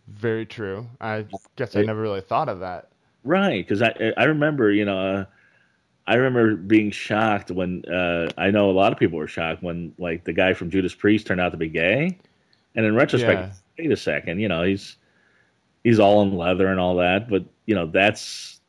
[0.07, 0.87] Very true.
[0.99, 2.89] I guess I never really thought of that.
[3.23, 5.25] Right, because I I remember you know uh,
[6.07, 9.93] I remember being shocked when uh, I know a lot of people were shocked when
[9.97, 12.17] like the guy from Judas Priest turned out to be gay,
[12.75, 13.83] and in retrospect, Yeah.
[13.83, 14.97] wait a second, you know he's
[15.83, 18.59] he's all in leather and all that, but you know that's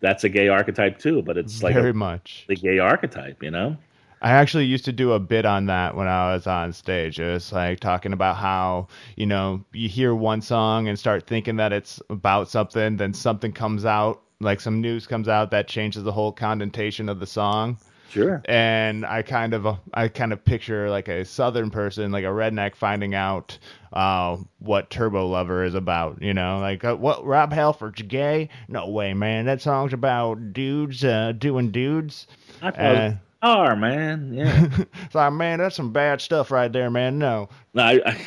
[0.00, 2.44] that's a gay archetype too, but it's like Very a, much.
[2.46, 3.76] the gay archetype, you know.
[4.22, 7.20] I actually used to do a bit on that when I was on stage.
[7.20, 11.56] It was like talking about how, you know, you hear one song and start thinking
[11.56, 16.02] that it's about something, then something comes out, like some news comes out that changes
[16.02, 17.76] the whole connotation of the song.
[18.14, 18.42] Sure.
[18.44, 22.76] And I kind of I kind of picture like a southern person, like a redneck,
[22.76, 23.58] finding out
[23.92, 26.22] uh, what Turbo Lover is about.
[26.22, 28.50] You know, like uh, what Rob Halford's gay?
[28.68, 29.46] No way, man.
[29.46, 32.28] That song's about dudes uh, doing dudes.
[32.62, 34.32] I thought car, man.
[34.32, 34.68] Yeah.
[35.04, 37.18] it's like, man, that's some bad stuff right there, man.
[37.18, 37.48] No.
[37.74, 38.18] No, I, I,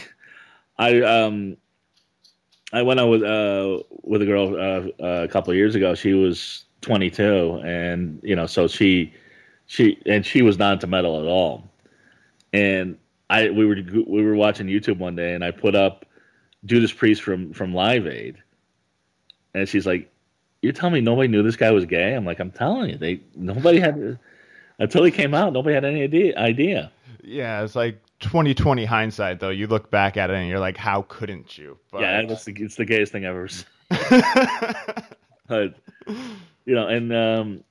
[0.78, 1.58] I um,
[2.72, 5.96] I went out with uh with a girl uh, uh, a couple years ago.
[5.96, 9.14] She was 22, and you know, so she
[9.66, 11.68] she and she was not into metal at all.
[12.54, 12.98] And
[13.30, 13.78] I we were
[14.08, 16.06] we were watching YouTube one day, and I put up
[16.66, 18.38] Judas Priest from from Live Aid,
[19.56, 20.12] and she's like,
[20.62, 23.22] "You're telling me nobody knew this guy was gay?" I'm like, "I'm telling you, they
[23.36, 24.20] nobody had
[24.80, 25.54] until he came out.
[25.54, 26.92] Nobody had any idea." idea.
[27.24, 29.50] Yeah, it's like 2020 hindsight, though.
[29.50, 32.02] You look back at it and you're like, "How couldn't you?" But...
[32.02, 33.66] Yeah, it's the, it's the gayest thing I've ever seen.
[35.48, 35.76] but
[36.66, 37.64] you know, and um,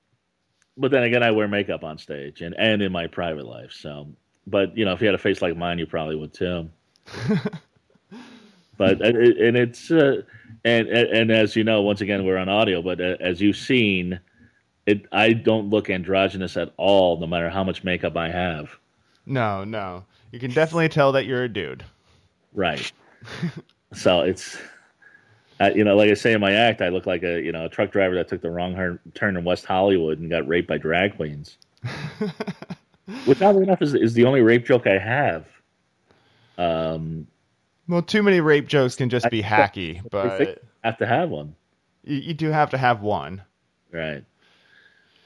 [0.76, 3.72] but then again, I wear makeup on stage and and in my private life.
[3.72, 4.08] So,
[4.46, 6.68] but you know, if you had a face like mine, you probably would too.
[8.76, 10.22] but and it's uh,
[10.64, 12.82] and and as you know, once again, we're on audio.
[12.82, 14.20] But uh, as you've seen,
[14.86, 18.70] it I don't look androgynous at all, no matter how much makeup I have.
[19.26, 21.84] No, no, you can definitely tell that you're a dude.
[22.54, 22.90] Right.
[23.92, 24.56] so it's
[25.60, 27.64] uh, you know, like I say in my act, I look like a you know
[27.64, 30.78] a truck driver that took the wrong turn in West Hollywood and got raped by
[30.78, 31.56] drag queens.
[33.24, 35.46] Which, oddly enough, is is the only rape joke I have.
[36.58, 37.26] Um,
[37.88, 41.54] well, too many rape jokes can just be hacky, but I have to have one.
[42.04, 43.42] You, you, do have to have one,
[43.92, 44.24] right?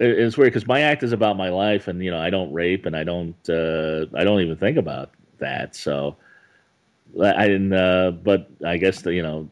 [0.00, 2.52] It, it's weird because my act is about my life, and you know I don't
[2.52, 5.76] rape, and I don't uh, I don't even think about that.
[5.76, 6.16] So
[7.22, 9.48] I didn't, uh, but I guess the, you know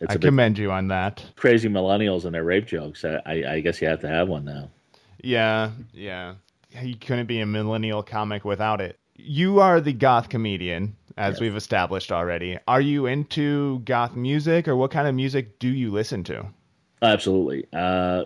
[0.00, 1.24] it's I commend you on that.
[1.36, 3.04] Crazy millennials and their rape jokes.
[3.04, 4.68] I, I guess you have to have one now.
[5.22, 6.34] Yeah, yeah.
[6.82, 8.98] You couldn't be a millennial comic without it.
[9.14, 11.40] You are the goth comedian, as yes.
[11.40, 12.58] we've established already.
[12.68, 16.46] Are you into goth music, or what kind of music do you listen to?
[17.00, 17.66] Absolutely.
[17.72, 18.24] Uh,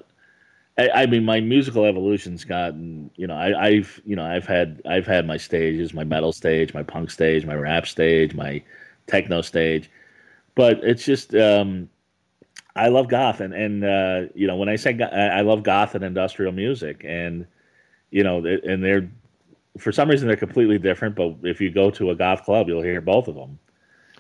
[0.81, 3.11] I, I, mean, my musical evolution's gotten.
[3.17, 6.75] You know, I, have you know I've had I've had my stages, my metal stage,
[6.75, 8.63] my punk stage, my rap stage, my
[9.07, 9.91] techno stage
[10.55, 11.89] but it's just um,
[12.77, 16.05] I love goth, and and uh, you know when I say I love goth and
[16.05, 17.47] industrial music, and
[18.11, 19.11] you know, and they're
[19.79, 21.15] for some reason they're completely different.
[21.15, 23.59] But if you go to a goth club, you'll hear both of them.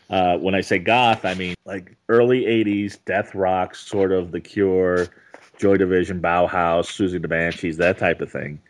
[0.08, 4.40] Uh, when I say goth, I mean like early '80s death rock, sort of The
[4.40, 5.08] Cure,
[5.60, 8.60] Joy Division, Bauhaus, Siouxsie the Banshees, that type of thing.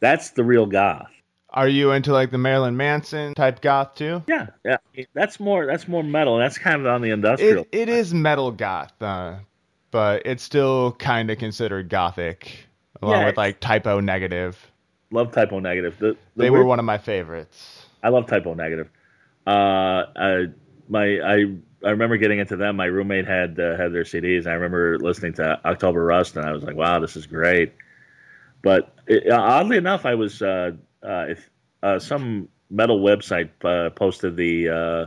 [0.00, 1.10] That's the real goth.
[1.50, 4.22] Are you into like the Marilyn Manson type goth too?
[4.26, 4.76] Yeah, yeah.
[5.14, 6.38] That's more that's more metal.
[6.38, 7.66] That's kind of on the industrial.
[7.72, 9.36] It, it is metal goth, uh,
[9.90, 12.66] but it's still kind of considered gothic,
[13.02, 14.56] along yeah, with like Type O Negative.
[15.10, 15.96] Love Type O Negative.
[15.98, 17.86] The, the they weird, were one of my favorites.
[18.02, 18.88] I love Type O Negative.
[19.46, 20.46] Uh, I,
[20.90, 21.44] my I
[21.84, 22.76] I remember getting into them.
[22.76, 24.40] My roommate had uh, had their CDs.
[24.40, 27.72] And I remember listening to October Rust, and I was like, "Wow, this is great."
[28.62, 30.72] But it, oddly enough, I was uh,
[31.02, 31.50] uh, if
[31.82, 35.06] uh, some metal website uh, posted the uh,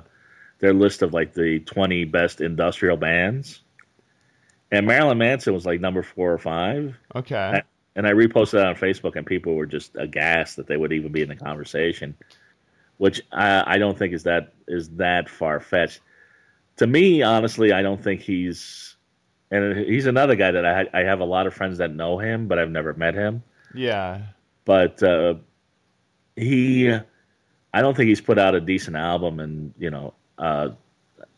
[0.60, 3.62] their list of like the 20 best industrial bands,
[4.72, 6.96] and Marilyn Manson was like number four or five.
[7.14, 7.62] Okay.
[7.96, 11.12] And I reposted that on Facebook, and people were just aghast that they would even
[11.12, 12.16] be in the conversation,
[12.98, 16.00] which I, I don't think is that is that far fetched.
[16.78, 18.96] To me, honestly, I don't think he's,
[19.52, 22.48] and he's another guy that I I have a lot of friends that know him,
[22.48, 23.44] but I've never met him.
[23.74, 24.22] Yeah.
[24.66, 25.36] But uh,
[26.36, 26.90] he,
[27.74, 30.70] I don't think he's put out a decent album, and you know, uh,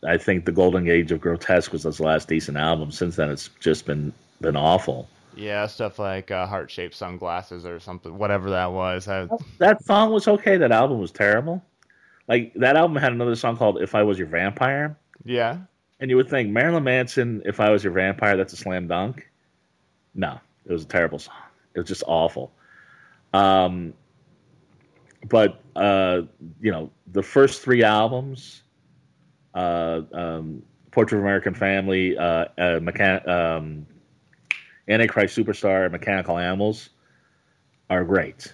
[0.06, 2.92] I think the Golden Age of Grotesque was his last decent album.
[2.92, 5.08] Since then, it's just been been awful.
[5.36, 9.06] Yeah, stuff like uh, heart shaped sunglasses or something, whatever that was.
[9.06, 9.28] I...
[9.58, 10.56] That song was okay.
[10.56, 11.62] That album was terrible.
[12.26, 15.58] Like that album had another song called "If I Was Your Vampire." Yeah.
[16.00, 19.30] And you would think Marilyn Manson, "If I Was Your Vampire," that's a slam dunk.
[20.14, 21.36] No, it was a terrible song.
[21.74, 22.52] It was just awful.
[23.32, 23.92] Um,
[25.28, 26.22] but uh,
[26.60, 28.62] you know, the first three albums,
[29.54, 33.86] uh, um, Portrait of American Family, uh, uh, Mechan- um,
[34.88, 36.90] Antichrist Superstar, and Mechanical Animals,
[37.90, 38.52] are great.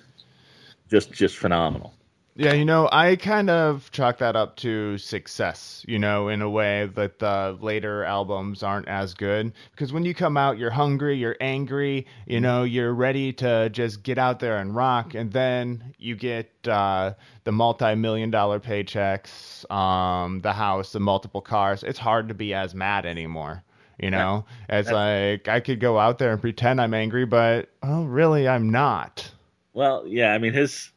[0.90, 1.95] Just just phenomenal.
[2.35, 6.49] Yeah, you know, I kind of chalk that up to success, you know, in a
[6.49, 9.53] way that the later albums aren't as good.
[9.73, 14.03] Because when you come out, you're hungry, you're angry, you know, you're ready to just
[14.03, 15.14] get out there and rock.
[15.14, 17.12] And then you get uh,
[17.45, 21.83] the multi million dollar paychecks, um, the house, the multiple cars.
[21.83, 23.62] It's hard to be as mad anymore.
[24.02, 28.02] You know, it's like I could go out there and pretend I'm angry, but oh,
[28.02, 29.30] really, I'm not.
[29.74, 30.90] Well, yeah, I mean his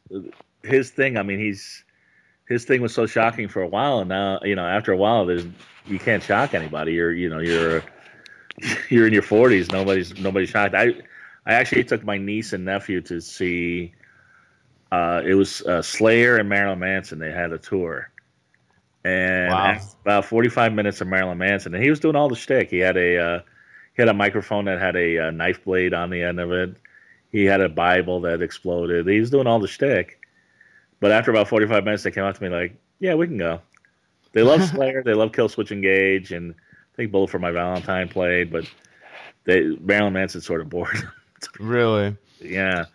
[0.64, 1.16] his thing.
[1.16, 1.84] I mean he's
[2.48, 5.24] his thing was so shocking for a while, and now you know after a while,
[5.24, 5.46] there's
[5.86, 6.94] you can't shock anybody.
[6.94, 7.84] You're you know you're
[8.88, 9.70] you're in your 40s.
[9.70, 10.74] Nobody's nobody's shocked.
[10.74, 10.94] I
[11.46, 13.94] I actually took my niece and nephew to see.
[14.90, 17.20] Uh, it was uh, Slayer and Marilyn Manson.
[17.20, 18.10] They had a tour,
[19.06, 19.78] and Wow.
[20.02, 22.70] about 45 minutes of Marilyn Manson, and he was doing all the shtick.
[22.70, 23.40] He had a uh,
[23.94, 26.74] he had a microphone that had a, uh knife blade on the end of it.
[27.30, 29.06] He had a Bible that exploded.
[29.06, 30.20] He was doing all the shtick.
[31.00, 33.60] But after about 45 minutes, they came out to me like, "Yeah, we can go."
[34.32, 35.02] They love Slayer.
[35.02, 38.64] they love Killswitch Engage, and I think Bullet for My Valentine played, but
[39.44, 40.96] they Marilyn Manson sort of bored.
[41.60, 42.16] Really?
[42.40, 42.86] yeah,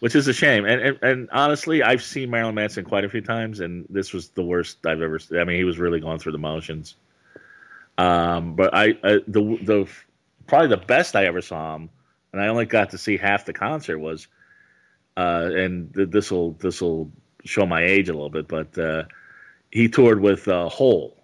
[0.00, 0.64] which is a shame.
[0.66, 4.28] And, and and honestly, I've seen Marilyn Manson quite a few times, and this was
[4.30, 5.18] the worst I've ever.
[5.18, 5.38] Seen.
[5.38, 6.96] I mean, he was really going through the motions.
[7.98, 9.88] Um, but I, I the the
[10.46, 11.90] probably the best I ever saw him,
[12.32, 14.26] and I only got to see half the concert was,
[15.16, 17.10] uh, and th- this will this will
[17.44, 19.04] show my age a little bit, but uh,
[19.70, 21.16] he toured with uh, Hole,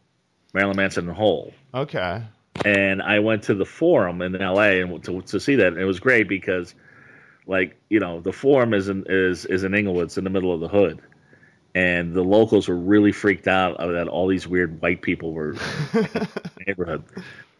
[0.54, 2.22] Marilyn Manson and Hole Okay.
[2.64, 4.80] and I went to the Forum in L.A.
[4.80, 5.68] and to, to see that.
[5.68, 6.74] And it was great because,
[7.46, 10.52] like you know, the Forum is in is is in Inglewood, it's in the middle
[10.52, 11.00] of the hood,
[11.74, 15.56] and the locals were really freaked out that all these weird white people were in
[15.92, 16.28] the
[16.66, 17.04] neighborhood.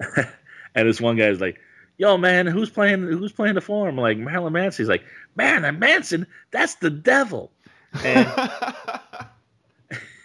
[0.75, 1.61] and this one guy's like,
[1.99, 3.03] "Yo, man, who's playing?
[3.03, 4.85] Who's playing the Forum?" Like Marilyn Manson.
[4.85, 5.05] He's like,
[5.37, 7.53] "Marilyn Manson, that's the devil."
[8.05, 8.27] And,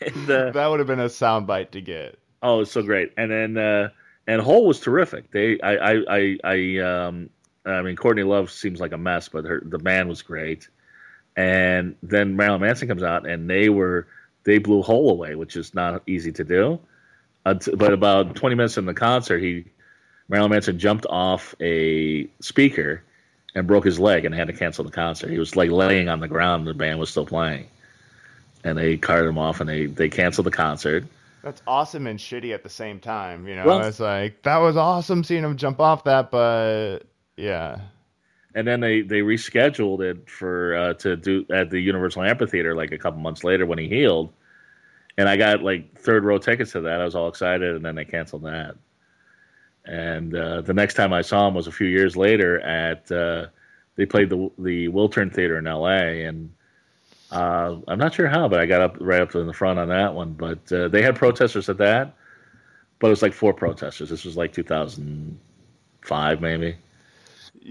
[0.02, 2.17] and uh, that would have been a soundbite to get.
[2.43, 3.13] Oh, it's so great.
[3.17, 3.89] And then uh
[4.28, 5.32] and Hole was terrific.
[5.32, 7.30] They I I I, I um
[7.65, 10.67] I mean Courtney Love seems like a mess, but her the band was great.
[11.36, 14.08] And then Marilyn Manson comes out and they were
[14.43, 16.80] they blew Hole away, which is not easy to do.
[17.45, 19.65] Uh, Unt- But about 20 minutes in the concert, he
[20.30, 23.04] Marilyn Manson jumped off a speaker
[23.54, 25.30] and broke his leg and had to cancel the concert.
[25.30, 27.67] He was like laying on the ground, and the band was still playing.
[28.63, 31.04] And they carted him off and they, they canceled the concert.
[31.43, 33.47] That's awesome and shitty at the same time.
[33.47, 37.00] You know, Well- it's like that was awesome seeing him jump off that, but
[37.41, 37.80] yeah.
[38.56, 42.91] and then they they rescheduled it for uh, to do at the Universal Amphitheater like
[42.91, 44.32] a couple months later when he healed,
[45.17, 47.01] and I got like third row tickets to that.
[47.01, 48.75] I was all excited, and then they canceled that.
[49.86, 53.47] And uh, the next time I saw him was a few years later at uh,
[53.95, 56.25] they played the the Wiltern Theater in L.A.
[56.25, 56.54] and
[57.32, 59.88] uh, I'm not sure how, but I got up right up in the front on
[59.88, 60.34] that one.
[60.34, 62.13] But uh, they had protesters at that,
[62.99, 64.10] but it was like four protesters.
[64.10, 66.75] This was like 2005 maybe.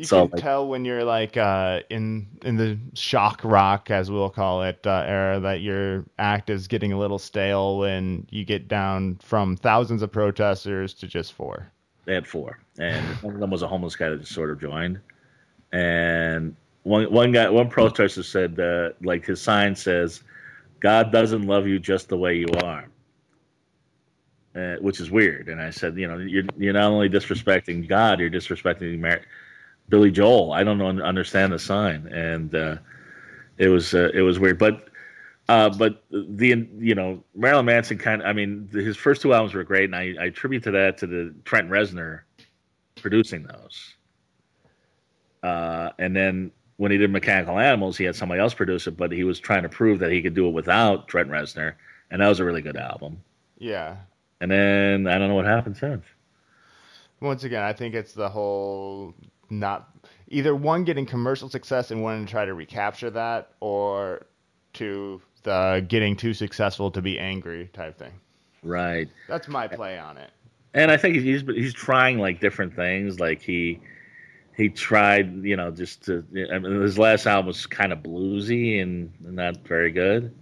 [0.01, 4.11] You So, can like- tell when you're like uh, in in the shock rock, as
[4.11, 8.47] we'll call it, uh, era, that your act is getting a little stale when you
[8.47, 11.71] get down from thousands of protesters to just four.
[12.07, 14.59] They had four, and one of them was a homeless guy that just sort of
[14.59, 15.01] joined.
[15.71, 20.23] And one one guy, one protester said, uh, like his sign says,
[20.81, 22.89] "God doesn't love you just the way you are,"
[24.57, 25.51] uh, which is weird.
[25.51, 29.21] And I said, you know, you're you're not only disrespecting God, you're disrespecting the Mar-
[29.91, 30.53] Billy Joel.
[30.53, 32.77] I don't understand the sign, and uh,
[33.59, 34.87] it was uh, it was weird, but.
[35.49, 39.53] Uh, but the you know Marilyn Manson kind of I mean his first two albums
[39.53, 42.21] were great, and I, I attribute to that to the Trent Reznor
[42.95, 43.97] producing those.
[45.43, 49.13] Uh, and then when he did Mechanical Animals, he had somebody else produce it, but
[49.13, 51.75] he was trying to prove that he could do it without Trent Reznor,
[52.11, 53.21] and that was a really good album.
[53.59, 53.97] Yeah.
[54.41, 56.05] And then I don't know what happened since.
[57.21, 59.15] Once again, I think it's the whole
[59.51, 59.89] not
[60.29, 64.27] either one getting commercial success and wanting to try to recapture that, or
[64.73, 68.13] two the getting too successful to be angry type thing.
[68.63, 69.09] Right.
[69.29, 70.31] That's my play on it.
[70.75, 73.19] and I think he's he's trying like different things.
[73.19, 73.81] Like he
[74.57, 76.25] he tried, you know, just to.
[76.53, 80.35] I mean, his last album was kind of bluesy and not very good.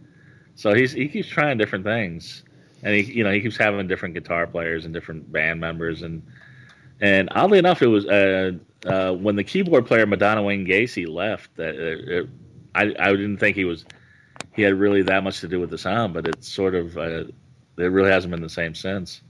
[0.54, 2.42] So he's he keeps trying different things,
[2.82, 6.22] and he you know he keeps having different guitar players and different band members and
[7.00, 8.52] and oddly enough, it was uh,
[8.86, 12.28] uh, when the keyboard player Madonna Wayne Gacy left that uh, it,
[12.74, 13.84] I I didn't think he was
[14.54, 17.24] he had really that much to do with the sound, but it's sort of uh,
[17.76, 19.20] it really hasn't been the same since.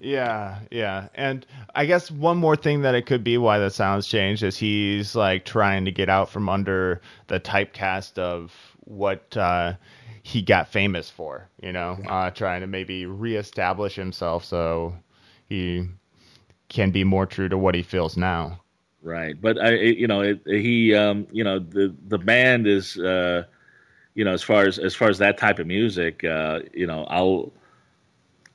[0.00, 1.08] Yeah, yeah.
[1.14, 4.56] And I guess one more thing that it could be why the sounds changed is
[4.56, 8.52] he's like trying to get out from under the typecast of
[8.84, 9.74] what uh,
[10.22, 14.94] he got famous for, you know, uh, trying to maybe reestablish himself so
[15.48, 15.88] he
[16.68, 18.60] can be more true to what he feels now.
[19.00, 23.44] Right, but I, you know, it, he, um, you know, the the band is, uh,
[24.14, 27.04] you know, as far as as far as that type of music, uh, you know,
[27.04, 27.52] I'll,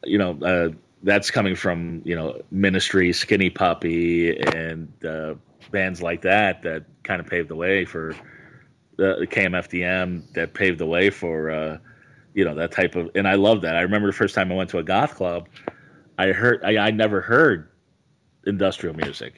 [0.04, 0.70] you know, uh,
[1.04, 5.36] that's coming from you know Ministry, Skinny Puppy, and uh,
[5.72, 8.16] bands like that that kind of paved the way for
[8.98, 11.78] the KMFDM that paved the way for uh,
[12.34, 13.10] you know that type of.
[13.16, 13.76] And I love that.
[13.76, 15.50] I remember the first time I went to a goth club,
[16.18, 17.70] I heard I, I never heard
[18.46, 19.36] industrial music,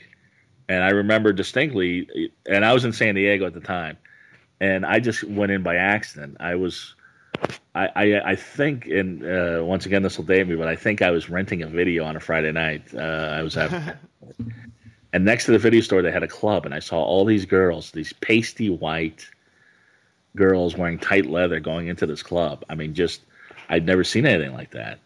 [0.70, 2.32] and I remember distinctly.
[2.48, 3.98] And I was in San Diego at the time,
[4.60, 6.38] and I just went in by accident.
[6.40, 6.96] I was.
[7.76, 11.02] I, I, I think, and uh, once again, this will date me, but I think
[11.02, 12.84] I was renting a video on a Friday night.
[12.94, 13.98] Uh, I was at,
[15.14, 17.46] and next to the video store, they had a club, and I saw all these
[17.46, 19.28] girls, these pasty white,
[20.38, 22.64] girls wearing tight leather going into this club.
[22.70, 23.22] I mean, just
[23.68, 25.00] I'd never seen anything like that.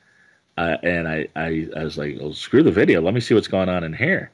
[0.58, 3.02] Uh, and I, I, I was like, oh, screw the video.
[3.02, 4.32] Let me see what's going on in here.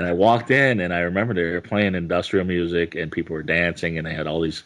[0.00, 3.42] And I walked in, and I remember they were playing industrial music, and people were
[3.42, 4.62] dancing, and they had all these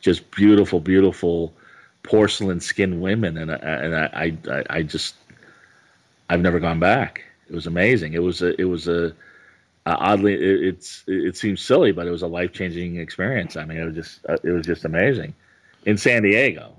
[0.00, 1.52] just beautiful, beautiful
[2.02, 5.14] porcelain skinned women, and I, and I, I, I just,
[6.28, 7.22] I've never gone back.
[7.48, 8.14] It was amazing.
[8.14, 9.14] It was a, it was a,
[9.86, 13.56] uh, oddly, it, it's it seems silly, but it was a life changing experience.
[13.56, 15.32] I mean, it was just uh, it was just amazing
[15.84, 16.72] in San Diego.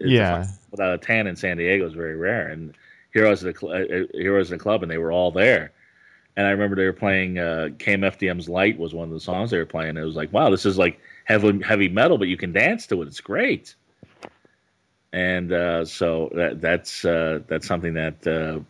[0.00, 2.46] yeah, without a tan in San Diego is very rare.
[2.46, 2.72] And
[3.12, 5.72] Heroes of the Cl- uh, Heroes of the Club, and they were all there.
[6.38, 9.58] And I remember they were playing uh, KMFDM's "Light" was one of the songs they
[9.58, 9.96] were playing.
[9.96, 13.02] It was like, wow, this is like heavy heavy metal, but you can dance to
[13.02, 13.08] it.
[13.08, 13.74] It's great.
[15.12, 18.60] And uh, so that, that's uh, that's something that uh,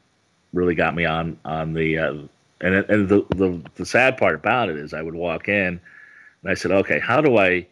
[0.54, 2.14] really got me on on the uh,
[2.62, 5.78] and and the, the the sad part about it is I would walk in
[6.42, 7.66] and I said, okay, how do I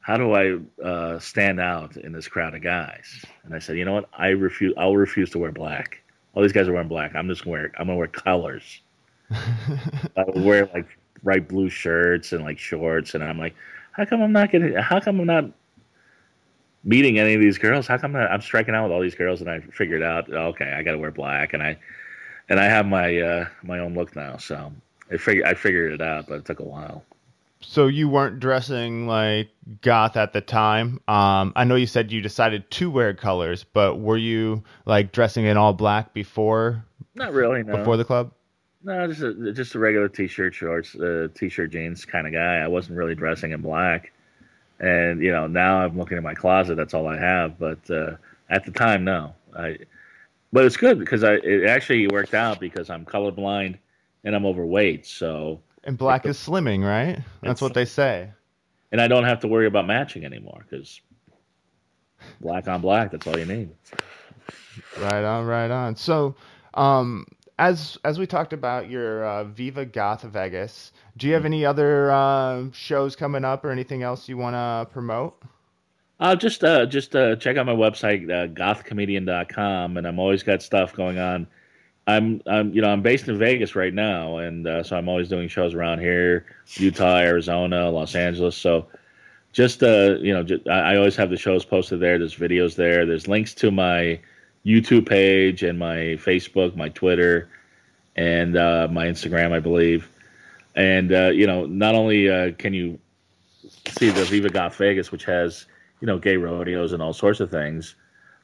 [0.00, 3.22] how do I uh, stand out in this crowd of guys?
[3.44, 4.08] And I said, you know what?
[4.16, 4.72] I refuse.
[4.78, 6.02] I'll refuse to wear black.
[6.32, 7.14] All these guys are wearing black.
[7.14, 7.70] I'm just wearing.
[7.78, 8.80] I'm gonna wear colors.
[10.16, 10.86] I would wear like
[11.22, 13.54] bright blue shirts and like shorts, and I'm like,
[13.92, 14.74] how come I'm not getting?
[14.74, 15.50] How come I'm not
[16.84, 17.86] meeting any of these girls?
[17.86, 19.40] How come I'm striking out with all these girls?
[19.40, 21.78] And I figured out, okay, I got to wear black, and I
[22.48, 24.36] and I have my uh, my own look now.
[24.36, 24.72] So
[25.10, 27.04] I figured I figured it out, but it took a while.
[27.60, 29.48] So you weren't dressing like
[29.80, 31.00] goth at the time.
[31.08, 35.46] Um, I know you said you decided to wear colors, but were you like dressing
[35.46, 36.84] in all black before?
[37.14, 37.62] Not really.
[37.62, 37.78] No.
[37.78, 38.32] Before the club.
[38.84, 42.56] No, just a just a regular t-shirt, shorts, uh, t-shirt, jeans kind of guy.
[42.56, 44.12] I wasn't really dressing in black,
[44.78, 46.76] and you know now I'm looking in my closet.
[46.76, 47.58] That's all I have.
[47.58, 48.16] But uh,
[48.50, 49.34] at the time, no.
[49.56, 49.78] I
[50.52, 53.78] but it's good because I it actually worked out because I'm colorblind
[54.22, 55.06] and I'm overweight.
[55.06, 57.20] So and black is slimming, right?
[57.42, 58.30] That's what they say.
[58.92, 61.00] And I don't have to worry about matching anymore because
[62.40, 63.10] black on black.
[63.10, 63.70] That's all you need.
[64.98, 65.96] Right on, right on.
[65.96, 66.34] So,
[66.74, 67.26] um,
[67.58, 72.10] as as we talked about your uh, Viva Goth Vegas, do you have any other
[72.10, 75.40] uh, shows coming up or anything else you want to promote?
[76.20, 80.62] Uh, just uh, just uh, check out my website, uh, gothcomedian.com, and I'm always got
[80.62, 81.46] stuff going on.
[82.06, 85.28] I'm, I'm, you know, I'm based in Vegas right now, and uh, so I'm always
[85.28, 86.44] doing shows around here,
[86.74, 88.56] Utah, Arizona, Los Angeles.
[88.56, 88.86] So,
[89.52, 92.18] just uh, you know, just, I, I always have the shows posted there.
[92.18, 93.06] There's videos there.
[93.06, 94.20] There's links to my
[94.64, 97.48] YouTube page and my Facebook, my Twitter,
[98.16, 100.08] and uh, my Instagram, I believe.
[100.74, 102.98] And uh, you know, not only uh, can you
[103.88, 105.66] see the Viva Goth Vegas, which has
[106.04, 107.94] you know, gay rodeos and all sorts of things.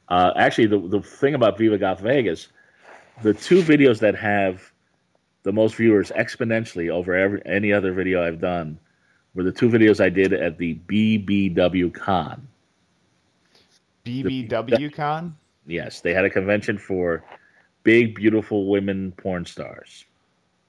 [0.09, 2.47] Uh, actually, the the thing about Viva Goth Vegas,
[3.21, 4.71] the two videos that have
[5.43, 8.79] the most viewers exponentially over every any other video I've done
[9.35, 12.47] were the two videos I did at the BBW Con.
[14.05, 15.37] BBW Con.
[15.65, 17.23] Yes, they had a convention for
[17.83, 20.05] big, beautiful women porn stars.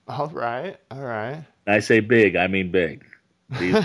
[0.09, 1.45] All right, all right.
[1.66, 3.05] I say big, I mean big.
[3.59, 3.76] These,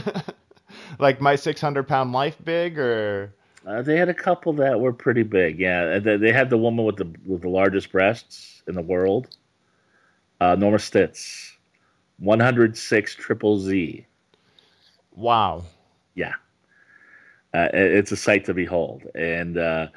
[1.00, 3.34] like my 600 pound life big or?
[3.66, 6.00] Uh, they had a couple that were pretty big yeah.
[6.00, 9.28] They, they, had the woman with the with the largest breasts in the world
[10.40, 11.54] uh, norma stitz.
[12.20, 14.06] 106 triple z.
[15.16, 15.64] Wow.
[16.16, 16.34] Yeah.
[17.54, 19.04] Uh, it's a sight to behold.
[19.14, 19.88] And uh,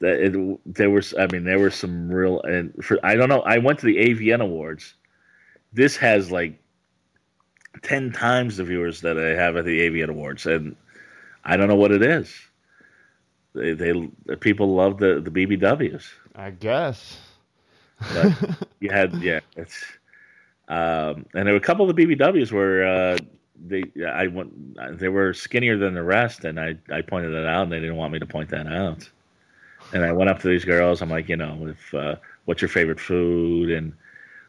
[0.00, 3.58] it, there was i mean there were some real and for i don't know i
[3.58, 4.94] went to the avn awards
[5.72, 6.58] this has like
[7.82, 10.76] ten times the viewers that I have at the AVN Awards, and
[11.44, 12.34] I don't know what it is.
[13.54, 14.08] They, they
[14.40, 16.04] people love the the BBWs.
[16.34, 17.18] I guess.
[18.12, 18.32] But
[18.80, 19.84] you had yeah, it's
[20.68, 23.16] um, and there were a couple of the BBWs where uh,
[23.66, 27.64] they I went they were skinnier than the rest, and I I pointed it out,
[27.64, 29.08] and they didn't want me to point that out.
[29.92, 31.00] And I went up to these girls.
[31.00, 33.92] I'm like, you know, if uh, what's your favorite food, and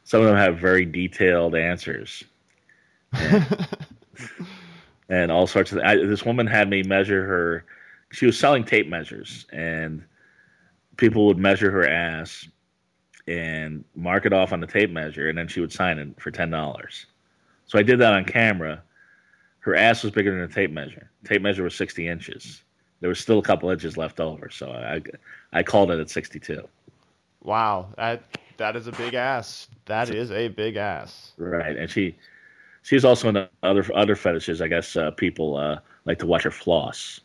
[0.03, 2.23] some of them have very detailed answers
[3.13, 3.67] and,
[5.09, 5.79] and all sorts of.
[5.79, 7.65] I, this woman had me measure her.
[8.11, 10.03] She was selling tape measures, and
[10.97, 12.47] people would measure her ass
[13.27, 16.31] and mark it off on the tape measure, and then she would sign it for
[16.31, 17.05] ten dollars.
[17.65, 18.81] So I did that on camera.
[19.59, 21.11] her ass was bigger than a tape measure.
[21.25, 22.63] Tape measure was 60 inches.
[22.99, 25.01] There was still a couple inches left over, so I
[25.53, 26.67] I called it at 62.
[27.43, 28.23] Wow, that
[28.57, 29.67] that is a big ass.
[29.85, 31.33] That is a big ass.
[31.37, 32.15] Right, and she
[32.83, 34.61] she's also into other other fetishes.
[34.61, 37.21] I guess uh, people uh, like to watch her floss.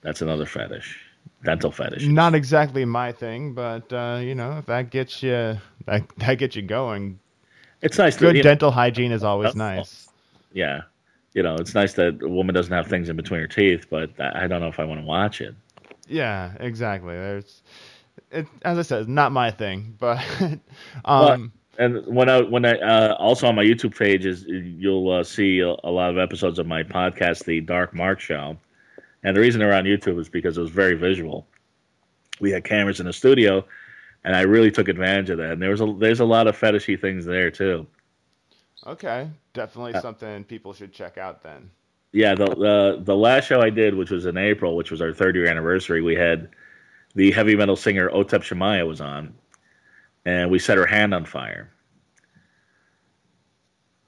[0.00, 0.98] That's another fetish,
[1.44, 2.06] dental fetish.
[2.06, 6.56] Not exactly my thing, but uh, you know, if that gets you that, that gets
[6.56, 7.18] you going.
[7.82, 8.16] It's nice.
[8.16, 10.08] Good to, dental know, hygiene is always nice.
[10.52, 10.82] Yeah,
[11.34, 14.10] you know, it's nice that a woman doesn't have things in between her teeth, but
[14.20, 15.54] I don't know if I want to watch it.
[16.06, 17.14] Yeah, exactly.
[17.14, 17.62] There's,
[18.30, 20.22] it, as I said, not my thing, but
[21.04, 21.52] um.
[21.78, 25.60] and when I when I uh, also on my YouTube page is you'll uh, see
[25.60, 28.58] a, a, lot of episodes of my podcast, The Dark Mark Show,
[29.22, 31.46] and the reason they're on YouTube is because it was very visual.
[32.40, 33.64] We had cameras in the studio,
[34.24, 35.52] and I really took advantage of that.
[35.52, 37.86] And there was a there's a lot of fetishy things there too.
[38.86, 41.70] Okay, definitely something people should check out then.
[42.12, 45.12] Yeah, the the the last show I did, which was in April, which was our
[45.12, 46.48] third year anniversary, we had
[47.14, 49.34] the heavy metal singer Otep Shamaya was on,
[50.24, 51.70] and we set her hand on fire.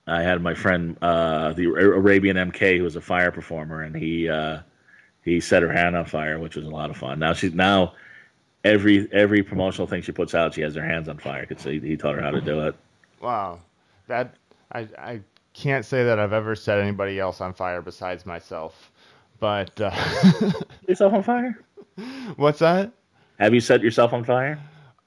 [0.07, 4.29] I had my friend, uh, the Arabian MK, who was a fire performer, and he
[4.29, 4.59] uh,
[5.25, 7.19] he set her hand on fire, which was a lot of fun.
[7.19, 7.95] Now she's now
[8.65, 11.81] every every promotional thing she puts out, she has her hands on fire because he,
[11.81, 12.75] he taught her how to do it.
[13.21, 13.61] Wow,
[14.09, 14.35] that
[14.73, 15.21] I I
[15.53, 18.91] can't say that I've ever set anybody else on fire besides myself,
[19.41, 19.95] but uh,
[20.89, 21.61] yourself on fire.
[22.37, 22.93] What's that?
[23.39, 24.59] Have you set yourself on fire?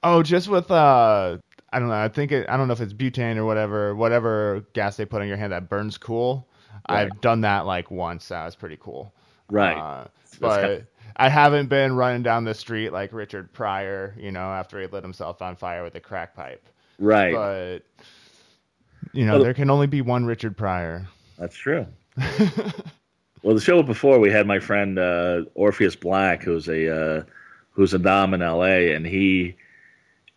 [0.02, 1.38] Oh, just with uh,
[1.72, 1.94] I don't know.
[1.94, 5.20] I think it, I don't know if it's butane or whatever, whatever gas they put
[5.20, 6.48] on your hand that burns cool.
[6.88, 7.00] Right.
[7.00, 8.28] I've done that like once.
[8.28, 9.12] That was pretty cool.
[9.50, 9.76] Right.
[9.76, 10.06] Uh,
[10.40, 10.84] but
[11.16, 15.02] I haven't been running down the street like Richard Pryor, you know, after he lit
[15.02, 16.64] himself on fire with a crack pipe.
[16.98, 17.34] Right.
[17.34, 17.80] But
[19.12, 21.06] you know, well, there can only be one Richard Pryor.
[21.38, 21.86] That's true.
[23.42, 27.22] well, the show before we had my friend uh, Orpheus Black, who's a uh,
[27.70, 28.94] who's a dom in L.A.
[28.94, 29.56] and he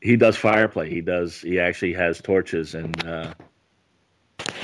[0.02, 0.90] he does fireplay.
[0.90, 1.42] He does.
[1.42, 3.34] He actually has torches, and uh,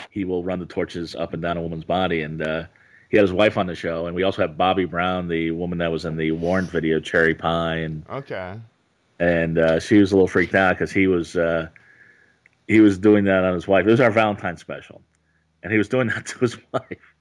[0.10, 2.22] he will run the torches up and down a woman's body.
[2.22, 2.64] And uh,
[3.10, 5.78] he had his wife on the show, and we also have Bobbie Brown, the woman
[5.78, 8.60] that was in the Warrant video, Cherry Pie, and okay.
[9.20, 11.70] And uh, she was a little freaked out because he was uh,
[12.68, 13.88] he was doing that on his wife.
[13.88, 15.02] It was our Valentine special,
[15.64, 17.14] and he was doing that to his wife,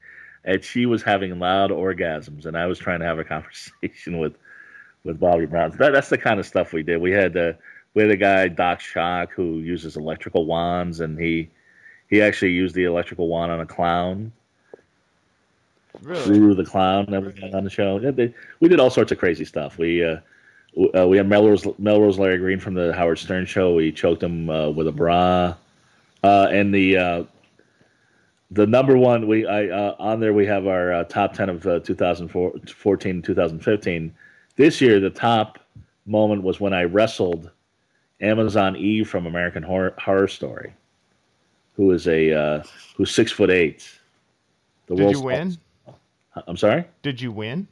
[0.44, 4.34] and she was having loud orgasms, and I was trying to have a conversation with
[5.04, 5.70] with Bobbie Brown.
[5.78, 7.00] That, that's the kind of stuff we did.
[7.00, 7.52] We had uh,
[7.94, 11.50] we had a guy Doc Shock who uses electrical wands, and he
[12.10, 14.32] he actually used the electrical wand on a clown.
[16.02, 16.24] Really?
[16.24, 17.96] Through the clown and everything on the show.
[18.60, 19.78] We did all sorts of crazy stuff.
[19.78, 20.18] We uh,
[20.76, 23.74] uh, we had Melrose, Melrose Larry Green from the Howard Stern show.
[23.74, 25.54] We choked him uh, with a bra,
[26.22, 27.24] uh, and the uh,
[28.50, 31.62] the number one we I uh, on there we have our uh, top ten of
[31.62, 34.14] 2014 2015.
[34.56, 35.58] This year, the top
[36.04, 37.50] moment was when I wrestled
[38.20, 40.74] Amazon Eve from American Horror, Horror Story,
[41.74, 42.62] who is a
[42.96, 43.88] who's six foot eight.
[44.88, 45.56] The Did you win?
[46.46, 46.84] I'm sorry.
[47.02, 47.66] Did you win?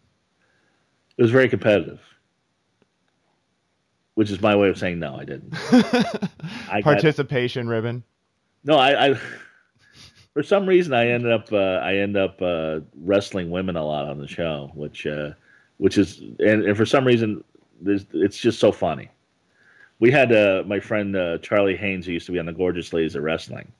[1.16, 2.00] It was very competitive
[4.14, 5.54] which is my way of saying no, I didn't.
[6.70, 8.04] I Participation got, ribbon.
[8.64, 9.20] No, I, I,
[10.32, 14.06] for some reason I ended up uh, I end up uh, wrestling women a lot
[14.06, 15.30] on the show, which uh,
[15.78, 17.42] which is and, and, for some reason
[17.84, 19.10] it's just so funny.
[19.98, 22.92] We had uh, my friend uh, Charlie Haynes, who used to be on the Gorgeous
[22.92, 23.72] Ladies of Wrestling,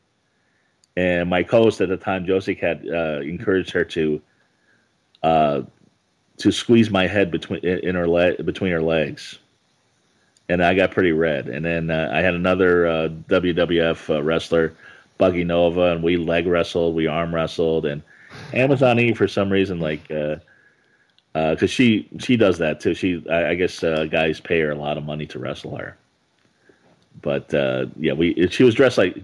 [0.96, 4.20] and my co-host at the time, Josie, had uh, encouraged her to
[6.36, 9.38] to squeeze my head between in her leg between her legs
[10.48, 11.48] and I got pretty red.
[11.48, 14.74] And then uh, I had another uh, WWF uh, wrestler,
[15.18, 18.02] Buggy Nova, and we leg wrestled, we arm wrestled, and
[18.52, 20.40] Amazon E for some reason like because
[21.34, 22.94] uh, uh, she she does that too.
[22.94, 25.96] She I, I guess uh, guys pay her a lot of money to wrestle her.
[27.22, 27.52] But
[27.96, 29.16] yeah, we she was dressed like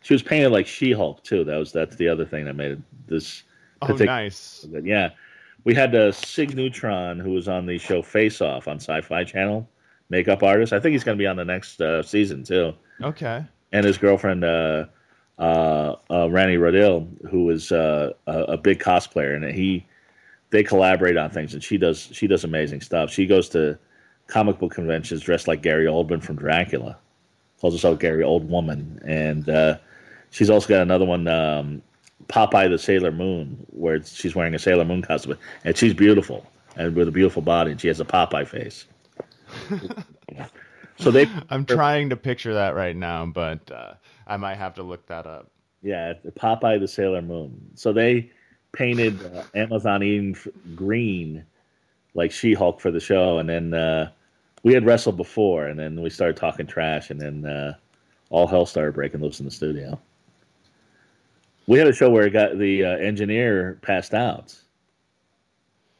[0.00, 1.44] she was painted like She Hulk too.
[1.44, 3.42] That was that's the other thing that made it this.
[3.82, 4.66] Oh, nice.
[4.82, 5.10] Yeah,
[5.64, 9.68] we had uh, Sig Neutron who was on the show Face Off on Sci-Fi Channel
[10.14, 10.72] makeup artist.
[10.72, 12.72] I think he's going to be on the next uh, season too.
[13.02, 13.44] Okay.
[13.72, 14.86] And his girlfriend, uh,
[15.38, 19.84] uh, uh Rani Rodil, who is uh, a, a, big cosplayer, and he
[20.50, 23.10] they collaborate on things, and she does she does amazing stuff.
[23.10, 23.76] She goes to
[24.28, 26.96] comic book conventions dressed like Gary Oldman from Dracula,
[27.60, 29.78] calls herself Gary Old Woman, and uh,
[30.30, 31.26] she's also got another one.
[31.26, 31.82] Um,
[32.28, 36.46] Popeye the Sailor Moon, where she's wearing a Sailor Moon costume, and she's beautiful
[36.76, 38.86] and with a beautiful body, and she has a Popeye face.
[40.98, 41.28] so they.
[41.50, 43.94] I'm trying to picture that right now, but uh,
[44.26, 45.50] I might have to look that up.
[45.82, 47.70] Yeah, Popeye the Sailor Moon.
[47.74, 48.30] So they
[48.72, 50.36] painted uh, Amazon Eden
[50.74, 51.44] green,
[52.14, 54.10] like She Hulk for the show, and then uh,
[54.62, 57.74] we had wrestled before, and then we started talking trash, and then uh,
[58.30, 59.98] all hell started breaking loose in the studio.
[61.66, 64.54] We had a show where got the uh, engineer passed out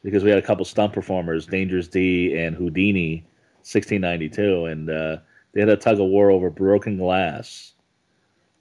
[0.03, 3.25] because we had a couple stunt performers, Dangerous D and Houdini,
[3.65, 5.17] 1692, and uh,
[5.53, 7.73] they had a tug of war over broken glass.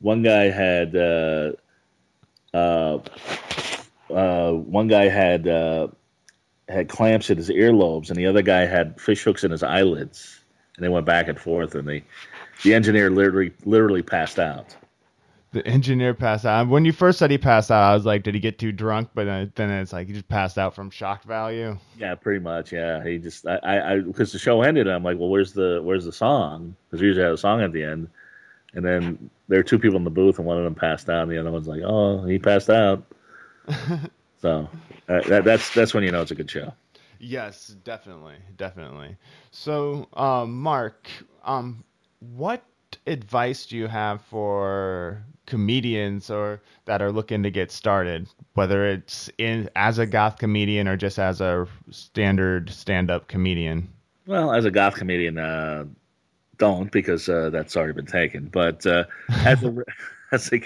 [0.01, 1.53] One guy had uh,
[2.55, 2.99] uh,
[4.11, 5.89] uh, one guy had uh,
[6.69, 10.41] had clamps in his earlobes, and the other guy had fish hooks in his eyelids,
[10.77, 12.03] and they went back and forth, and the
[12.63, 14.75] the engineer literally literally passed out.
[15.55, 16.67] The engineer passed out.
[16.67, 19.11] When you first said he passed out, I was like, did he get too drunk?
[19.15, 21.79] But then, then it's like he just passed out from shock value.
[21.97, 22.73] Yeah, pretty much.
[22.73, 26.07] Yeah, he just I I because the show ended, I'm like, well, where's the where's
[26.07, 26.75] the song?
[26.91, 28.09] Because we usually have a song at the end,
[28.75, 31.23] and then there were two people in the booth, and one of them passed out,
[31.23, 33.05] and the other one's like, oh, he passed out.
[34.43, 34.69] so
[35.09, 36.73] uh, that, that's that's when you know it's a good show.
[37.21, 39.17] Yes, definitely, definitely.
[39.53, 41.09] So, um, Mark,
[41.45, 41.85] um,
[42.19, 42.65] what
[43.07, 49.31] advice do you have for comedians or that are looking to get started, whether it's
[49.39, 53.89] in as a goth comedian or just as a standard stand-up comedian?
[54.27, 55.85] Well, as a goth comedian, uh,
[56.59, 58.47] don't because uh, that's already been taken.
[58.47, 59.05] But uh,
[59.45, 59.75] as a
[60.33, 60.61] as a,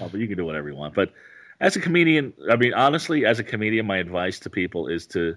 [0.00, 0.94] oh, but you can do whatever you want.
[0.94, 1.12] But
[1.60, 5.36] as a comedian, I mean, honestly, as a comedian, my advice to people is to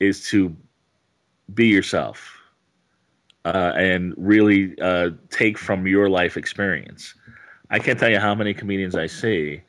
[0.00, 0.56] is to
[1.54, 2.38] be yourself
[3.44, 7.14] uh, and really uh, take from your life experience.
[7.70, 9.62] I can't tell you how many comedians I see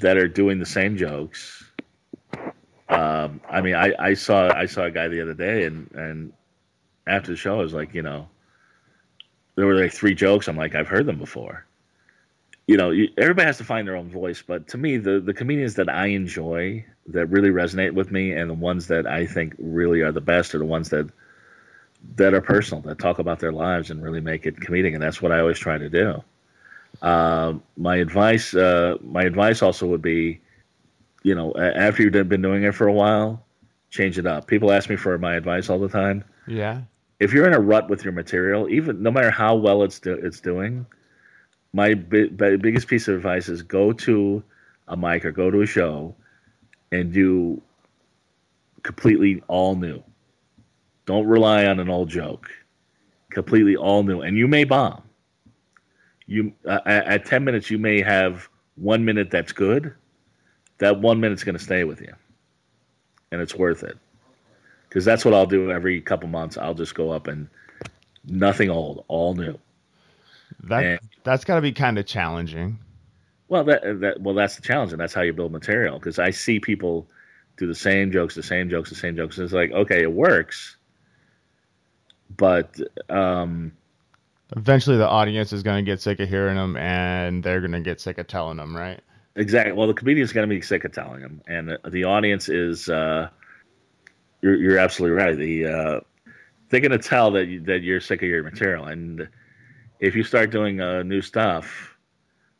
[0.00, 1.64] that are doing the same jokes.
[2.88, 6.32] Um, I mean, I, I saw I saw a guy the other day, and and
[7.06, 8.28] after the show, I was like, you know,
[9.56, 10.48] there were like three jokes.
[10.48, 11.66] I'm like, I've heard them before.
[12.66, 15.74] You know, everybody has to find their own voice, but to me, the the comedians
[15.74, 20.00] that I enjoy, that really resonate with me, and the ones that I think really
[20.00, 21.08] are the best, are the ones that
[22.16, 25.22] that are personal, that talk about their lives and really make it comedic, and that's
[25.22, 26.22] what I always try to do.
[27.04, 30.40] Uh, my advice, uh, my advice also would be,
[31.22, 33.44] you know, after you've been doing it for a while,
[33.90, 34.46] change it up.
[34.46, 36.24] People ask me for my advice all the time.
[36.48, 36.80] Yeah.
[37.20, 40.14] If you're in a rut with your material, even no matter how well it's do,
[40.14, 40.86] it's doing,
[41.74, 44.42] my bi- biggest piece of advice is go to
[44.88, 46.14] a mic or go to a show
[46.90, 47.60] and do
[48.82, 50.02] completely all new.
[51.04, 52.48] Don't rely on an old joke.
[53.30, 55.03] Completely all new, and you may bomb.
[56.26, 59.94] You uh, at ten minutes, you may have one minute that's good.
[60.78, 62.12] That one minute's going to stay with you,
[63.30, 63.98] and it's worth it.
[64.88, 66.56] Because that's what I'll do every couple months.
[66.56, 67.48] I'll just go up and
[68.24, 69.58] nothing old, all new.
[70.64, 72.78] That and, that's got to be kind of challenging.
[73.48, 75.98] Well, that that well, that's the challenge, and that's how you build material.
[75.98, 77.06] Because I see people
[77.56, 79.36] do the same jokes, the same jokes, the same jokes.
[79.36, 80.76] And it's like, okay, it works,
[82.36, 83.72] but um,
[84.56, 87.80] eventually the audience is going to get sick of hearing them, and they're going to
[87.80, 89.00] get sick of telling them, right?
[89.36, 89.72] Exactly.
[89.72, 92.88] Well, the comedian's going to be sick of telling them, and the audience is.
[92.88, 93.28] Uh,
[94.42, 95.36] you're, you're absolutely right.
[95.36, 96.00] The uh,
[96.68, 99.28] they're going to tell that you, that you're sick of your material, and
[100.00, 101.96] if you start doing uh, new stuff,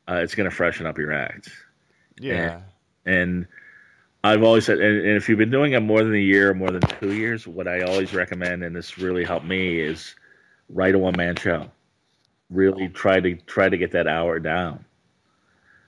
[0.08, 1.50] uh, it's going to freshen up your act.
[2.18, 2.62] Yeah.
[3.04, 3.46] And, and
[4.22, 6.54] I've always said, and, and, if you've been doing it more than a year or
[6.54, 10.14] more than two years, what I always recommend, and this really helped me, is
[10.70, 11.70] write a one man show.
[12.50, 14.84] Really try to try to get that hour down.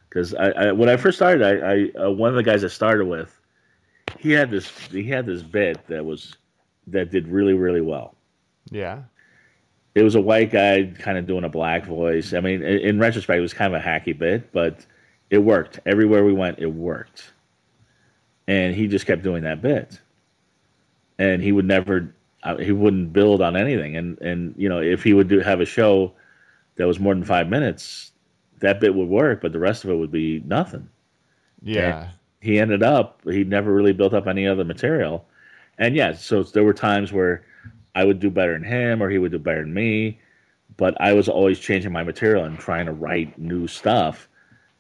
[0.09, 2.69] Because I, I, when I first started, I, I uh, one of the guys I
[2.69, 3.39] started with,
[4.19, 6.37] he had this he had this bit that was
[6.87, 8.15] that did really really well.
[8.71, 9.03] Yeah.
[9.95, 12.35] It was a white guy kind of doing a black voice.
[12.35, 14.85] I mean, in, in retrospect, it was kind of a hacky bit, but
[15.31, 15.81] it worked.
[15.87, 17.33] Everywhere we went, it worked
[18.49, 20.01] and he just kept doing that bit
[21.19, 25.03] and he would never uh, he wouldn't build on anything and and you know if
[25.03, 26.13] he would do have a show
[26.77, 28.13] that was more than five minutes
[28.61, 30.89] that bit would work but the rest of it would be nothing
[31.63, 32.11] yeah and
[32.41, 35.27] he ended up he never really built up any other material
[35.79, 37.45] and yeah so there were times where
[37.95, 40.19] i would do better than him or he would do better than me
[40.77, 44.29] but i was always changing my material and trying to write new stuff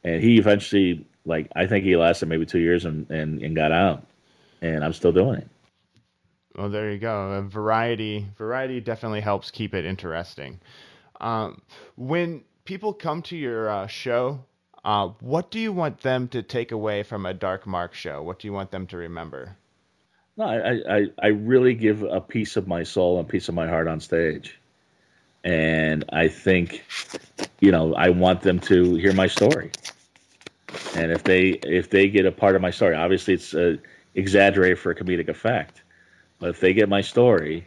[0.04, 3.72] and he eventually like I think he lasted maybe two years and, and, and got
[3.72, 4.06] out,
[4.62, 5.48] and I'm still doing it.
[6.56, 7.44] Well, there you go.
[7.50, 10.58] Variety, variety definitely helps keep it interesting.
[11.20, 11.62] Um,
[11.96, 14.44] when people come to your uh, show,
[14.84, 18.22] uh, what do you want them to take away from a Dark Mark show?
[18.22, 19.56] What do you want them to remember?
[20.36, 23.54] No, I, I, I really give a piece of my soul and a piece of
[23.54, 24.58] my heart on stage.
[25.44, 26.84] And I think,
[27.60, 29.70] you know, I want them to hear my story
[30.94, 33.76] and if they if they get a part of my story, obviously it's uh,
[34.14, 35.82] exaggerated for a comedic effect,
[36.38, 37.66] but if they get my story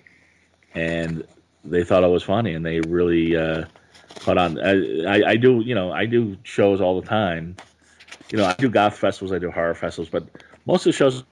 [0.73, 1.25] and
[1.65, 3.65] they thought it was funny and they really uh,
[4.19, 7.55] caught on, I, I, I do you know I do shows all the time.
[8.31, 10.27] You know, I do goth festivals, I do horror festivals, but
[10.67, 11.23] most of the shows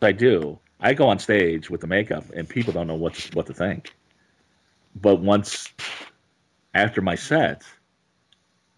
[0.00, 3.46] I do, I go on stage with the makeup and people don't know what what
[3.46, 3.94] to think.
[4.96, 5.68] But once
[6.74, 7.62] after my set,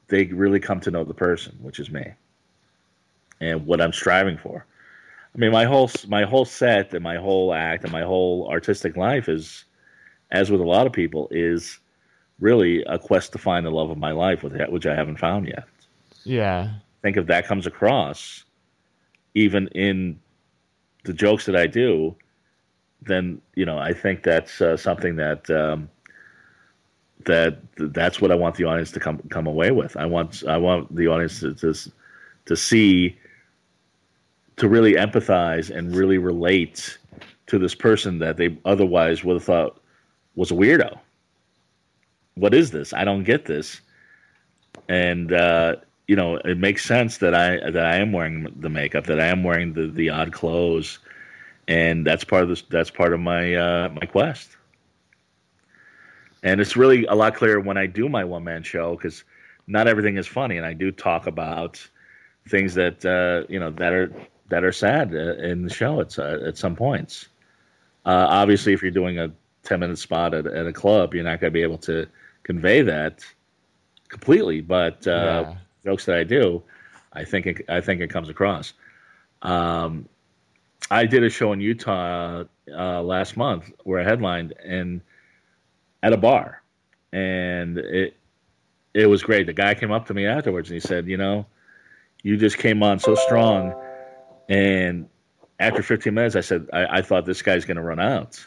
[0.09, 2.13] they really come to know the person, which is me,
[3.41, 4.67] and what I'm striving for.
[5.35, 8.97] I mean, my whole my whole set and my whole act and my whole artistic
[8.97, 9.65] life is,
[10.33, 11.79] as with a lot of people, is
[12.41, 15.65] really a quest to find the love of my life, which I haven't found yet.
[16.25, 16.71] Yeah.
[16.73, 18.45] I think if that comes across,
[19.35, 20.19] even in
[21.05, 22.17] the jokes that I do,
[23.01, 25.89] then you know I think that's uh, something that um,
[27.25, 29.97] that that's what I want the audience to come come away with.
[29.97, 31.75] I want I want the audience to to,
[32.47, 33.19] to see
[34.57, 36.99] to really empathize and really relate
[37.47, 39.82] to this person that they otherwise would have thought
[40.35, 40.99] was a weirdo.
[42.35, 42.93] What is this?
[42.93, 43.81] I don't get this.
[44.89, 45.77] And uh,
[46.07, 49.27] you know, it makes sense that I that I am wearing the makeup, that I
[49.27, 50.99] am wearing the the odd clothes,
[51.69, 52.63] and that's part of this.
[52.63, 54.57] That's part of my uh, my quest.
[56.43, 59.23] And it's really a lot clearer when I do my one man show because
[59.69, 61.87] not everything is funny, and I do talk about
[62.49, 64.13] things that uh, you know that are
[64.49, 67.29] that are sad uh, in the show at uh, at some points.
[68.05, 69.31] Uh, obviously, if you're doing a
[69.63, 72.07] ten minute spot at, at a club, you're not going to be able to
[72.43, 73.25] convey that
[74.09, 74.61] completely.
[74.61, 75.55] But uh, yeah.
[75.85, 76.63] jokes that I do,
[77.13, 78.73] I think it, I think it comes across.
[79.43, 80.09] Um,
[80.91, 85.01] I did a show in Utah uh, last month where I headlined and
[86.03, 86.63] at a bar,
[87.13, 88.17] and it
[88.95, 89.47] it was great.
[89.47, 91.47] The guy came up to me afterwards and he said, "You know,
[92.23, 93.75] you just came on so strong."
[94.49, 95.09] And
[95.61, 98.45] after 15 minutes, I said, "I, I thought this guy's going to run out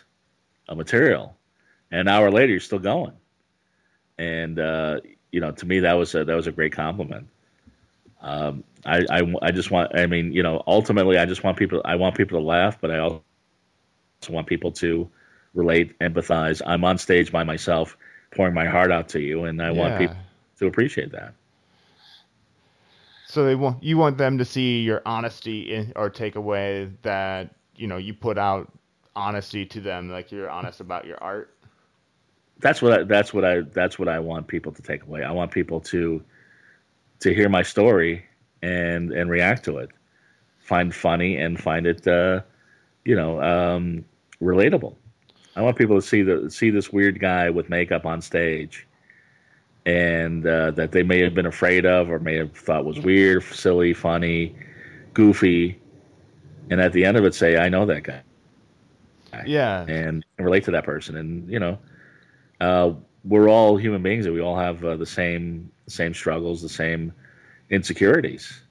[0.67, 1.35] of material."
[1.91, 3.13] And an hour later, you're still going.
[4.17, 4.99] And uh,
[5.31, 7.27] you know, to me, that was a, that was a great compliment.
[8.21, 11.81] Um, I, I, I just want, I mean, you know, ultimately, I just want people,
[11.85, 13.21] I want people to laugh, but I also
[14.29, 15.09] want people to
[15.53, 16.61] relate, empathize.
[16.65, 17.97] I'm on stage by myself,
[18.35, 19.79] pouring my heart out to you, and I yeah.
[19.79, 20.15] want people
[20.59, 21.33] to appreciate that.
[23.27, 27.53] So they want you want them to see your honesty in, or take away that
[27.75, 28.71] you know you put out
[29.15, 31.53] honesty to them, like you're honest about your art.
[32.59, 35.23] That's what I, that's what I that's what I want people to take away.
[35.23, 36.23] I want people to
[37.19, 38.25] to hear my story
[38.61, 39.89] and and react to it,
[40.59, 42.41] find funny and find it uh,
[43.03, 44.05] you know um,
[44.41, 44.95] relatable.
[45.55, 48.87] I want people to see the see this weird guy with makeup on stage,
[49.85, 53.43] and uh, that they may have been afraid of or may have thought was weird,
[53.43, 54.55] silly, funny,
[55.13, 55.79] goofy,
[56.69, 58.21] and at the end of it, say, "I know that guy."
[59.45, 61.77] Yeah, and relate to that person, and you know,
[62.61, 66.69] uh, we're all human beings, and we all have uh, the same same struggles, the
[66.69, 67.13] same
[67.69, 68.61] insecurities,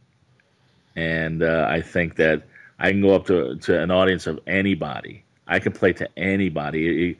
[0.97, 2.43] and uh, I think that
[2.79, 5.25] I can go up to to an audience of anybody.
[5.47, 7.19] I can play to anybody,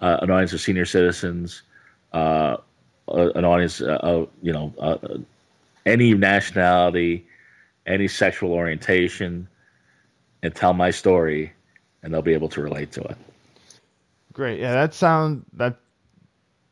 [0.00, 1.62] uh, an audience of senior citizens,
[2.12, 2.56] uh,
[3.08, 5.18] an audience of you know uh,
[5.86, 7.26] any nationality,
[7.86, 9.48] any sexual orientation,
[10.42, 11.52] and tell my story,
[12.02, 13.16] and they'll be able to relate to it.
[14.32, 14.60] Great.
[14.60, 15.76] Yeah, that sound that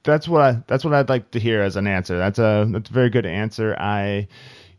[0.03, 2.16] that's what I that's what I'd like to hear as an answer.
[2.16, 3.77] That's a that's a very good answer.
[3.79, 4.29] I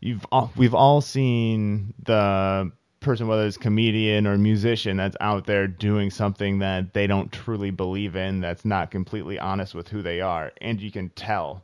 [0.00, 5.66] you've all, we've all seen the person, whether it's comedian or musician, that's out there
[5.66, 10.20] doing something that they don't truly believe in, that's not completely honest with who they
[10.20, 11.62] are, and you can tell,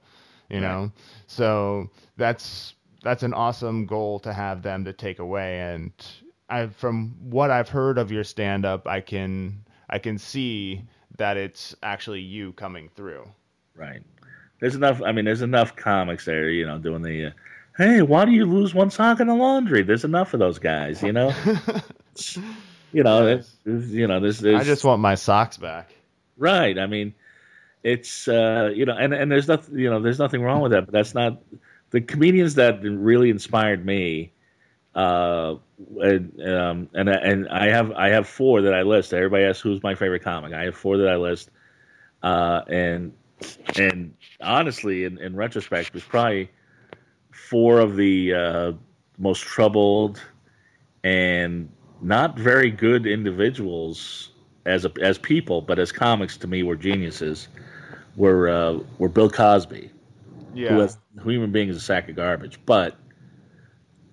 [0.49, 0.63] you right.
[0.63, 0.93] know.
[1.27, 5.61] So that's that's an awesome goal to have them to take away.
[5.61, 5.93] And
[6.55, 10.83] I, from what I've heard of your stand up, I can I can see
[11.17, 13.29] that it's actually you coming through.
[13.75, 14.03] Right.
[14.61, 15.03] There's enough.
[15.03, 17.27] I mean, there's enough comics there, you know, doing the.
[17.27, 17.31] Uh,
[17.77, 19.83] hey, why do you lose one sock in the laundry?
[19.83, 21.35] There's enough of those guys, you know.
[22.93, 25.93] you know, you know, there's, there's, I just want my socks back.
[26.37, 26.79] Right.
[26.79, 27.15] I mean,
[27.83, 30.87] it's uh, you know, and and there's nothing, you know, there's nothing wrong with that.
[30.87, 31.43] But that's not
[31.91, 34.31] the comedians that really inspired me.
[34.95, 35.57] Uh,
[36.01, 39.13] and um, and and I have I have four that I list.
[39.13, 40.53] Everybody asks who's my favorite comic.
[40.53, 41.51] I have four that I list.
[42.23, 43.13] Uh, and
[43.77, 46.51] and honestly, in, in retrospect, was probably
[47.33, 48.73] four of the uh,
[49.19, 50.23] most troubled
[51.03, 51.69] and
[52.01, 54.31] not very good individuals
[54.65, 57.49] as a, as people, but as comics to me were geniuses.
[58.17, 59.91] Were uh, were Bill Cosby,
[60.55, 60.69] yeah.
[60.69, 62.97] who, has, who human being is a sack of garbage, but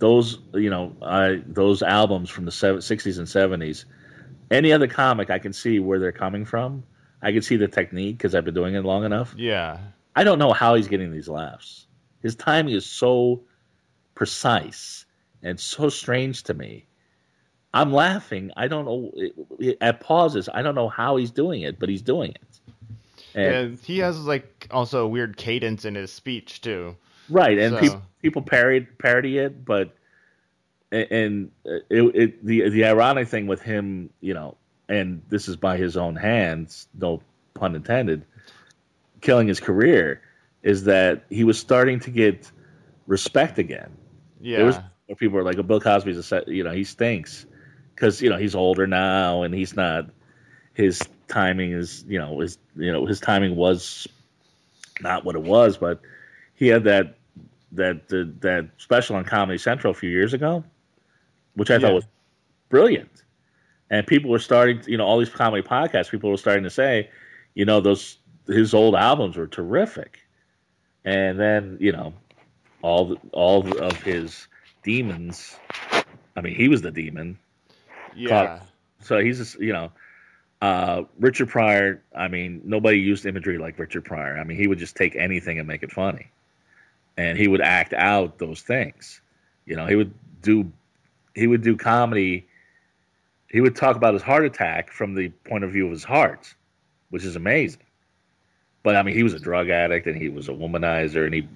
[0.02, 3.86] those you know I those albums from the 60s and 70s.
[4.49, 6.84] Any other comic, I can see where they're coming from.
[7.22, 9.34] I can see the technique because I've been doing it long enough.
[9.38, 9.78] Yeah.
[10.14, 11.86] I don't know how he's getting these laughs.
[12.22, 13.43] His timing is so
[14.14, 15.06] precise
[15.41, 16.86] and so strange to me.
[17.74, 18.52] I'm laughing.
[18.58, 19.12] I don't know
[19.80, 20.49] at pauses.
[20.54, 22.60] I don't know how he's doing it, but he's doing it.
[23.34, 26.97] And yeah, he has like also a weird cadence in his speech too.
[27.30, 27.80] Right, and so.
[27.80, 29.96] people people parody parody it, but
[30.92, 34.56] and uh, it, it the the ironic thing with him, you know,
[34.90, 37.22] and this is by his own hands, no
[37.54, 38.26] pun intended,
[39.22, 40.22] killing his career,
[40.64, 42.52] is that he was starting to get
[43.08, 43.92] respect again.
[44.42, 44.80] Yeah, there was
[45.18, 47.46] people were like, oh, "Bill Cosby's a you know he stinks,"
[47.96, 50.10] because you know he's older now and he's not
[50.74, 54.08] his timing is you know his you know his timing was
[55.02, 56.02] not what it was, but
[56.62, 57.16] he had that
[57.72, 60.64] that that, that special on Comedy Central a few years ago,
[61.55, 61.80] which I yeah.
[61.80, 62.05] thought was
[62.70, 63.24] brilliant.
[63.89, 66.12] And people were starting, you know, all these comedy podcasts.
[66.12, 67.09] People were starting to say,
[67.55, 70.20] you know, those his old albums were terrific,
[71.03, 72.14] and then you know,
[72.84, 74.47] all the, all of his
[74.84, 75.57] demons.
[76.36, 77.39] I mean, he was the demon.
[78.16, 78.30] Yeah.
[78.30, 78.68] Caught,
[78.99, 79.91] so he's just, you know,
[80.62, 82.03] uh, Richard Pryor.
[82.16, 84.38] I mean, nobody used imagery like Richard Pryor.
[84.38, 86.30] I mean, he would just take anything and make it funny,
[87.22, 89.22] and he would act out those things.
[89.66, 90.72] You know, he would do
[91.36, 92.48] he would do comedy.
[93.50, 96.54] He would talk about his heart attack from the point of view of his heart,
[97.10, 97.82] which is amazing.
[98.84, 101.48] But I mean, he was a drug addict and he was a womanizer and he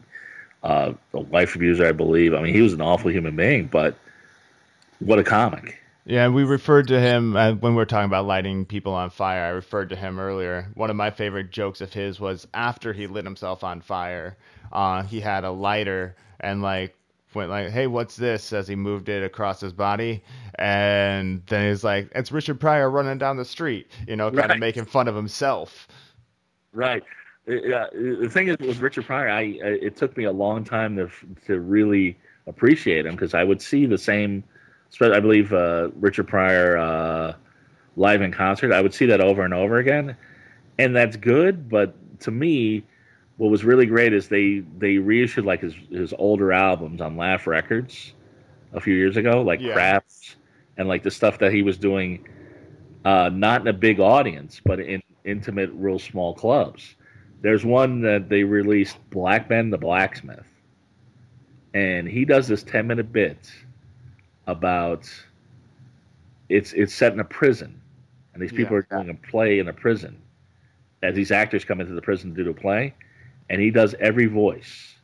[0.64, 2.34] uh, a wife abuser, I believe.
[2.34, 3.96] I mean, he was an awful human being, but
[5.00, 5.80] what a comic.
[6.08, 9.44] Yeah, we referred to him uh, when we were talking about lighting people on fire.
[9.44, 10.70] I referred to him earlier.
[10.76, 14.38] One of my favorite jokes of his was after he lit himself on fire,
[14.72, 16.96] uh, he had a lighter and like
[17.34, 20.24] went like, "Hey, what's this?" as he moved it across his body,
[20.56, 24.52] and then he's like, "It's Richard Pryor running down the street," you know, kind right.
[24.52, 25.88] of making fun of himself.
[26.74, 27.04] Right.
[27.48, 27.88] Yeah.
[27.94, 31.10] The thing is with Richard Pryor, I it took me a long time to
[31.48, 34.44] to really appreciate him because I would see the same
[35.02, 37.34] I believe uh, Richard Pryor uh,
[37.98, 38.72] live in concert.
[38.72, 40.16] I would see that over and over again,
[40.80, 41.70] and that's good.
[41.70, 42.84] But to me,
[43.38, 47.48] what was really great is they they reissued like his his older albums on Laff
[47.48, 48.14] Records
[48.74, 49.74] a few years ago, like yeah.
[49.74, 50.36] Craps
[50.78, 52.28] and like the stuff that he was doing,
[53.04, 56.96] uh, not in a big audience, but in intimate, real small clubs.
[57.42, 60.48] There's one that they released, Black Ben the Blacksmith,
[61.74, 63.52] and he does this ten minute bit
[64.48, 65.10] about
[66.48, 67.82] it's it's set in a prison,
[68.34, 68.98] and these people yeah.
[68.98, 70.22] are doing a play in a prison.
[71.04, 72.94] As these actors come into the prison to do the play,
[73.50, 74.96] and he does every voice.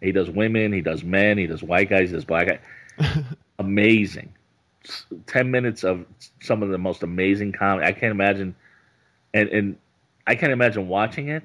[0.00, 3.24] He does women, he does men, he does white guys, he does black guys.
[3.58, 4.32] amazing.
[5.26, 6.04] Ten minutes of
[6.40, 7.86] some of the most amazing comedy.
[7.86, 8.54] I can't imagine,
[9.34, 9.78] and and
[10.26, 11.44] I can't imagine watching it.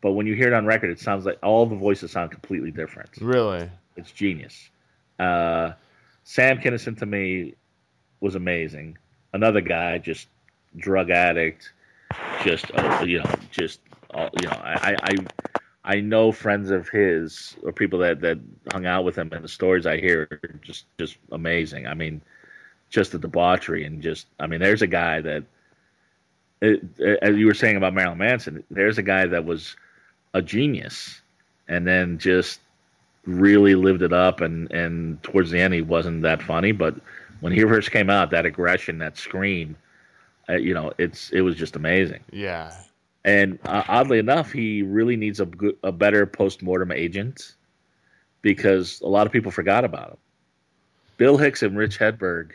[0.00, 2.70] But when you hear it on record, it sounds like all the voices sound completely
[2.70, 3.10] different.
[3.20, 4.70] Really, it's genius.
[5.18, 5.72] Uh,
[6.24, 7.54] Sam Kinison to me
[8.20, 8.96] was amazing.
[9.32, 10.28] Another guy, just
[10.76, 11.72] drug addict,
[12.42, 13.80] just uh, you know, just
[14.16, 15.16] uh, you know, I, I
[15.84, 18.38] I know friends of his or people that that
[18.72, 21.86] hung out with him, and the stories I hear are just just amazing.
[21.86, 22.20] I mean,
[22.90, 25.44] just the debauchery and just I mean, there's a guy that,
[26.62, 29.76] as you were saying about Marilyn Manson, there's a guy that was
[30.34, 31.20] a genius,
[31.68, 32.60] and then just
[33.24, 36.96] really lived it up, and and towards the end he wasn't that funny, but
[37.40, 39.76] when he first came out, that aggression, that scream,
[40.48, 42.24] uh, you know, it's it was just amazing.
[42.32, 42.72] Yeah.
[43.26, 47.56] And uh, oddly enough, he really needs a good, a better post mortem agent
[48.40, 50.16] because a lot of people forgot about him.
[51.16, 52.52] Bill Hicks and Mitch Hedberg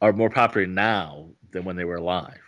[0.00, 2.38] are more popular now than when they were alive.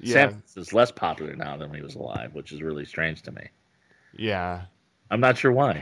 [0.00, 0.30] Yeah.
[0.30, 3.30] Sam is less popular now than when he was alive, which is really strange to
[3.30, 3.46] me.
[4.16, 4.62] Yeah.
[5.12, 5.80] I'm not sure why.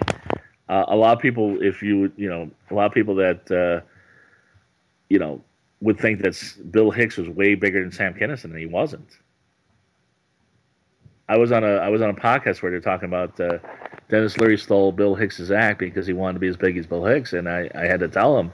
[0.69, 3.85] Uh, a lot of people, if you you know, a lot of people that uh,
[5.09, 5.43] you know
[5.81, 6.39] would think that
[6.71, 9.19] Bill Hicks was way bigger than Sam Kinison, and he wasn't.
[11.33, 13.57] I was on a I was on a podcast where they're talking about uh,
[14.11, 17.07] Denis Leary stole Bill Hicks's act because he wanted to be as big as Bill
[17.07, 18.53] Hicks, and I, I had to tell him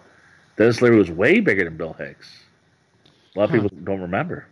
[0.56, 2.38] Denis Leary was way bigger than Bill Hicks.
[3.34, 3.62] A lot of huh.
[3.62, 4.46] people don't remember.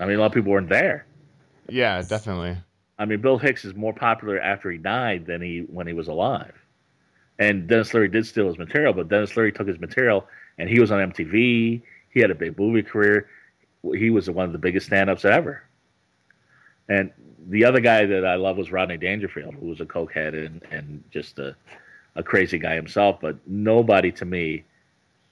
[0.00, 1.04] I mean, a lot of people weren't there.
[1.68, 2.56] Yeah, definitely.
[2.98, 6.08] I mean, Bill Hicks is more popular after he died than he when he was
[6.08, 6.54] alive.
[7.38, 10.80] And Denis Leary did steal his material, but Denis Leary took his material and he
[10.80, 11.82] was on MTV.
[12.14, 13.28] He had a big movie career.
[13.92, 15.62] He was one of the biggest stand-ups ever.
[16.88, 17.12] And
[17.48, 21.02] the other guy that I love was Rodney Dangerfield, who was a cokehead and, and
[21.10, 21.56] just a
[22.18, 24.64] a crazy guy himself, but nobody to me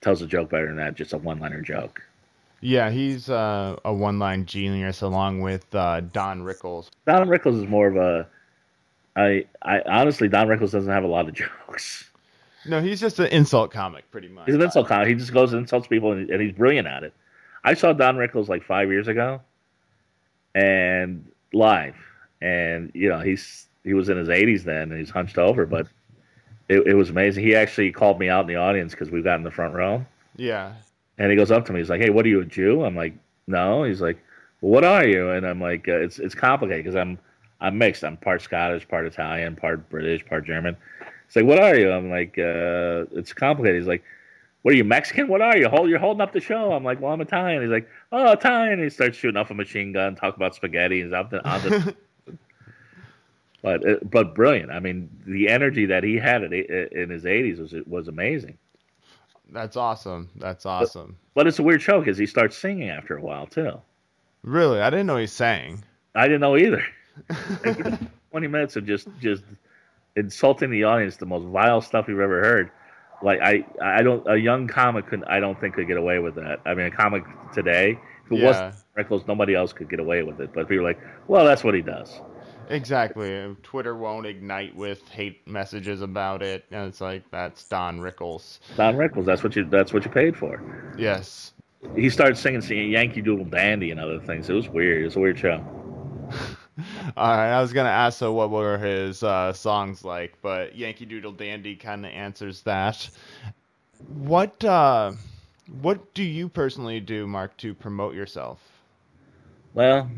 [0.00, 0.94] tells a joke better than that.
[0.94, 2.00] Just a one-liner joke.
[2.60, 6.90] Yeah, he's uh, a one-line genius along with uh, Don Rickles.
[7.04, 8.26] Don Rickles is more of a.
[9.16, 11.34] I I honestly, Don Rickles doesn't have a lot of
[11.68, 12.08] jokes.
[12.64, 14.46] No, he's just an insult comic, pretty much.
[14.46, 15.08] He's an insult comic.
[15.08, 17.12] He just goes and insults people, and, and he's brilliant at it.
[17.64, 19.40] I saw Don Rickles like five years ago,
[20.54, 21.96] and live,
[22.40, 25.86] and you know he's he was in his 80s then, and he's hunched over, but
[26.68, 27.44] it, it was amazing.
[27.44, 30.04] He actually called me out in the audience because we got in the front row.
[30.36, 30.74] Yeah.
[31.18, 31.80] And he goes up to me.
[31.80, 33.14] He's like, "Hey, what are you, a Jew?" I'm like,
[33.46, 34.18] "No." He's like,
[34.60, 37.18] "Well, what are you?" And I'm like, uh, "It's it's complicated because I'm
[37.60, 38.04] I'm mixed.
[38.04, 40.76] I'm part Scottish, part Italian, part British, part German."
[41.26, 44.04] He's like, "What are you?" I'm like, uh, "It's complicated." He's like,
[44.66, 45.28] "What are you Mexican?
[45.28, 45.68] What are you?
[45.68, 48.72] Hold you're holding up the show." I'm like, "Well, I'm Italian." He's like, "Oh, Italian."
[48.72, 51.04] And he starts shooting off a machine gun, talk about spaghetti.
[51.04, 51.94] He's out the, on the
[53.62, 54.72] but uh, but brilliant.
[54.72, 58.58] I mean, the energy that he had in his 80s was was amazing.
[59.52, 60.30] That's awesome.
[60.34, 61.16] That's awesome.
[61.32, 63.80] But, but it's a weird show because he starts singing after a while too.
[64.42, 65.84] Really, I didn't know he sang.
[66.16, 66.84] I didn't know either.
[68.32, 69.44] Twenty minutes of just just
[70.16, 72.72] insulting the audience, the most vile stuff you've ever heard.
[73.22, 76.34] Like I, I don't a young comic could I don't think could get away with
[76.36, 76.60] that.
[76.66, 78.46] I mean, a comic today, if it yeah.
[78.46, 80.52] wasn't Rickles, nobody else could get away with it.
[80.52, 82.20] But people are like, well, that's what he does.
[82.68, 83.56] Exactly.
[83.62, 88.58] Twitter won't ignite with hate messages about it, and it's like that's Don Rickles.
[88.76, 89.24] Don Rickles.
[89.24, 89.64] That's what you.
[89.64, 90.60] That's what you paid for.
[90.98, 91.52] Yes.
[91.94, 94.50] He started singing, singing Yankee Doodle Dandy and other things.
[94.50, 95.02] It was weird.
[95.02, 95.64] It was a weird show.
[97.14, 101.04] All right, I was gonna ask so what were his uh, songs like, but Yankee
[101.04, 103.08] Doodle Dandy kind of answers that.
[104.08, 105.12] What uh,
[105.80, 108.80] what do you personally do, Mark, to promote yourself?
[109.74, 110.10] Well,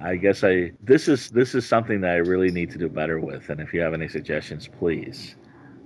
[0.00, 3.18] I guess I this is this is something that I really need to do better
[3.18, 5.36] with, and if you have any suggestions, please.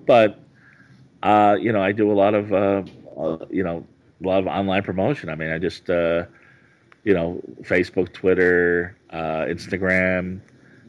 [0.07, 0.41] But
[1.23, 2.83] uh, you know, I do a lot of uh,
[3.19, 3.87] uh, you know
[4.23, 5.29] a lot of online promotion.
[5.29, 6.25] I mean, I just uh,
[7.09, 10.41] you know Facebook, Twitter, uh, Instagram,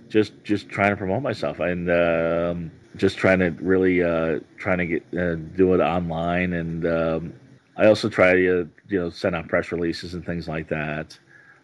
[0.10, 4.86] just just trying to promote myself and um, just trying to really uh, trying to
[4.86, 7.34] get do it online, and um,
[7.78, 11.18] I also try to you know send out press releases and things like that.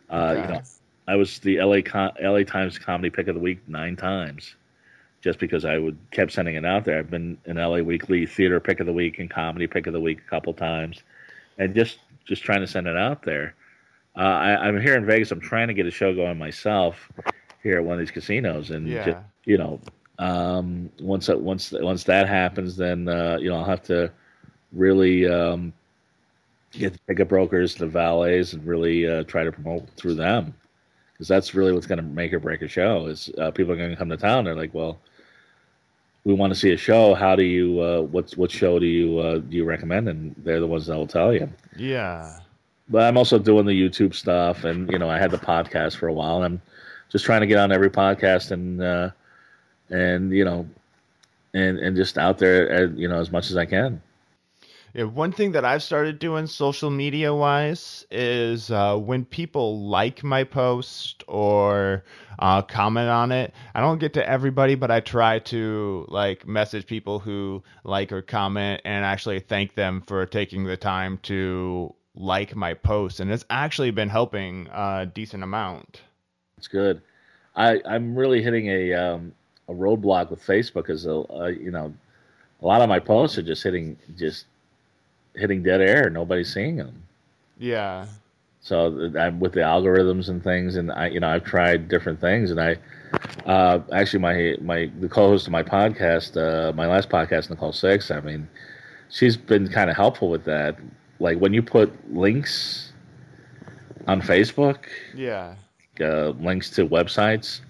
[0.10, 0.62] Uh, you know,
[1.10, 1.80] I was the LA
[2.22, 4.56] LA Times Comedy Pick of the Week nine times,
[5.20, 7.00] just because I would kept sending it out there.
[7.00, 10.00] I've been in LA Weekly Theater Pick of the Week and Comedy Pick of the
[10.00, 11.04] Week a couple times,
[11.58, 13.54] and just just trying to send it out there.
[14.18, 15.32] Uh, I, am here in Vegas.
[15.32, 17.12] I'm trying to get a show going myself
[17.64, 19.06] here at one of these casinos, and yeah.
[19.06, 19.82] just, you know,
[20.20, 24.12] um, once that once once that happens, then uh, you know I'll have to
[24.72, 25.74] really um,
[26.72, 30.54] get the ticket brokers, the valets, and really uh, try to promote through them
[31.14, 33.08] because that's really what's going to make or break a show.
[33.08, 34.46] Is uh, people are going to come to town?
[34.46, 35.00] They're like, well,
[36.24, 37.14] we want to see a show.
[37.14, 37.82] How do you?
[37.82, 40.08] Uh, what what show do you uh, do you recommend?
[40.08, 41.50] And they're the ones that will tell you.
[41.76, 42.40] Yeah.
[42.88, 46.08] But I'm also doing the YouTube stuff, and you know, I had the podcast for
[46.08, 46.44] a while.
[46.44, 46.62] And I'm
[47.10, 49.10] just trying to get on every podcast and uh,
[49.90, 50.68] and you know,
[51.54, 54.02] and and just out there, you know, as much as I can.
[54.94, 60.24] Yeah, one thing that I've started doing social media wise is uh, when people like
[60.24, 62.06] my post or
[62.40, 63.54] uh, comment on it.
[63.74, 68.22] I don't get to everybody, but I try to like message people who like or
[68.22, 73.46] comment and actually thank them for taking the time to like my post, and it's
[73.50, 76.02] actually been helping a decent amount.
[76.58, 77.02] It's good.
[77.56, 79.34] I I'm really hitting a um,
[79.68, 81.94] a roadblock with Facebook because uh, you know
[82.62, 84.46] a lot of my posts are just hitting just
[85.36, 86.10] hitting dead air.
[86.10, 87.04] Nobody's seeing them.
[87.58, 88.06] Yeah.
[88.62, 92.50] So I'm with the algorithms and things, and I, you know, I've tried different things,
[92.50, 92.78] and I,
[93.46, 98.10] uh, actually, my my the co-host of my podcast, uh, my last podcast, Nicole Six.
[98.10, 98.48] I mean,
[99.12, 100.78] she's been kind of helpful with that.
[101.20, 102.92] Like when you put links
[104.08, 104.86] on Facebook,
[105.16, 105.56] yeah,
[106.02, 107.62] uh, links to websites,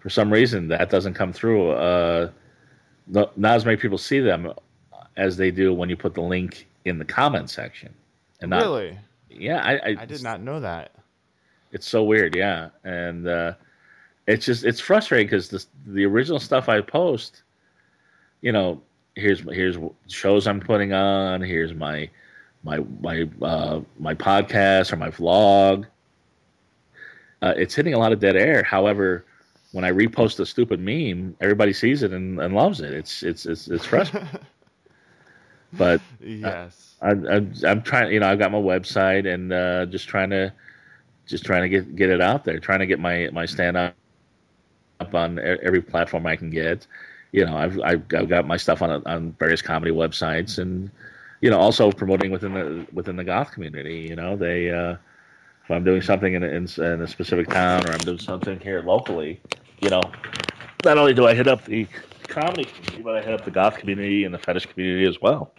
[0.00, 1.72] for some reason that doesn't come through.
[1.72, 2.30] Uh,
[3.06, 4.52] not as many people see them
[5.16, 7.92] as they do when you put the link in the comment section.
[8.40, 8.98] And not, really?
[9.28, 10.92] Yeah, I, I, I did not know that.
[11.72, 13.52] It's so weird, yeah, and uh,
[14.26, 17.42] it's just it's frustrating because the the original stuff I post,
[18.40, 18.80] you know,
[19.14, 19.76] here's here's
[20.08, 22.10] shows I'm putting on, here's my
[22.62, 25.86] my my uh, my podcast or my vlog.
[27.42, 28.62] Uh, it's hitting a lot of dead air.
[28.62, 29.24] However,
[29.72, 32.92] when I repost a stupid meme, everybody sees it and, and loves it.
[32.92, 34.28] It's it's it's it's frustrating.
[35.72, 38.12] But yes, I, am I'm trying.
[38.12, 40.52] You know, I've got my website and uh, just trying to
[41.26, 42.58] just trying to get get it out there.
[42.58, 43.94] Trying to get my my stand up
[44.98, 46.86] up on every platform I can get,
[47.32, 50.90] you know, I've I've, I've got my stuff on on various comedy websites, and
[51.40, 54.06] you know, also promoting within the within the goth community.
[54.08, 54.96] You know, they uh,
[55.64, 58.82] if I'm doing something in, in, in a specific town or I'm doing something here
[58.82, 59.40] locally,
[59.80, 60.02] you know,
[60.84, 61.86] not only do I hit up the
[62.28, 65.52] comedy community, but I hit up the goth community and the fetish community as well.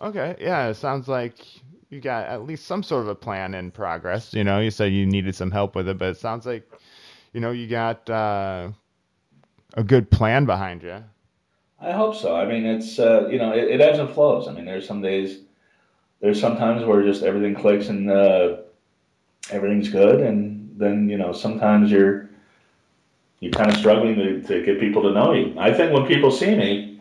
[0.00, 1.34] Okay, yeah, it sounds like
[1.90, 4.32] you got at least some sort of a plan in progress.
[4.32, 6.70] You know, you said you needed some help with it, but it sounds like,
[7.32, 8.70] you know, you got uh,
[9.74, 11.04] a good plan behind you.
[11.80, 12.36] I hope so.
[12.36, 14.48] I mean, it's uh, you know, it, it, ebbs and flows.
[14.48, 15.40] I mean, there's some days,
[16.20, 18.56] there's sometimes where just everything clicks and uh,
[19.50, 22.28] everything's good, and then you know, sometimes you're
[23.40, 25.54] you're kind of struggling to, to get people to know you.
[25.58, 27.00] I think when people see me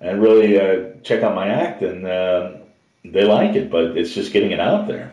[0.00, 2.54] and really uh, check out my act, and uh,
[3.04, 5.12] they like it, but it's just getting it out there.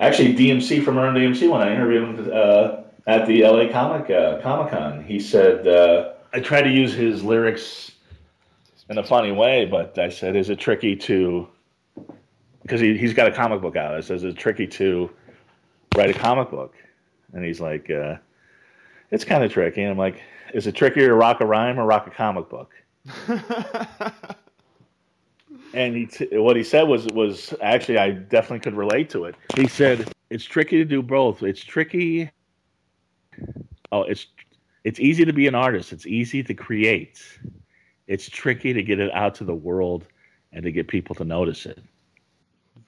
[0.00, 4.40] Actually, DMC from Run DMC when I interviewed him uh, at the LA Comic uh,
[4.42, 7.92] Comic Con, he said I tried to use his lyrics
[8.90, 11.48] in a funny way, but I said, "Is it tricky to?"
[12.60, 13.94] Because he he's got a comic book out.
[13.94, 15.08] I says, "Is it tricky to
[15.96, 16.74] write a comic book?"
[17.32, 18.16] And he's like, uh,
[19.10, 20.20] "It's kind of tricky." And I'm like,
[20.52, 22.70] "Is it trickier to rock a rhyme or rock a comic book?"
[25.72, 29.36] and he t- what he said was was actually I definitely could relate to it.
[29.56, 31.42] He said it's tricky to do both.
[31.42, 32.30] It's tricky.
[33.90, 34.26] Oh, it's
[34.86, 35.92] it's easy to be an artist.
[35.92, 37.20] It's easy to create.
[38.06, 40.06] It's tricky to get it out to the world
[40.52, 41.82] and to get people to notice it.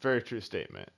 [0.01, 0.89] Very true statement.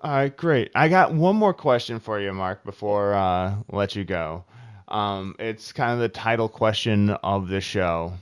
[0.00, 0.70] All right, great.
[0.74, 4.42] I got one more question for you, Mark, before uh, let you go.
[4.88, 8.14] Um, it's kind of the title question of the show.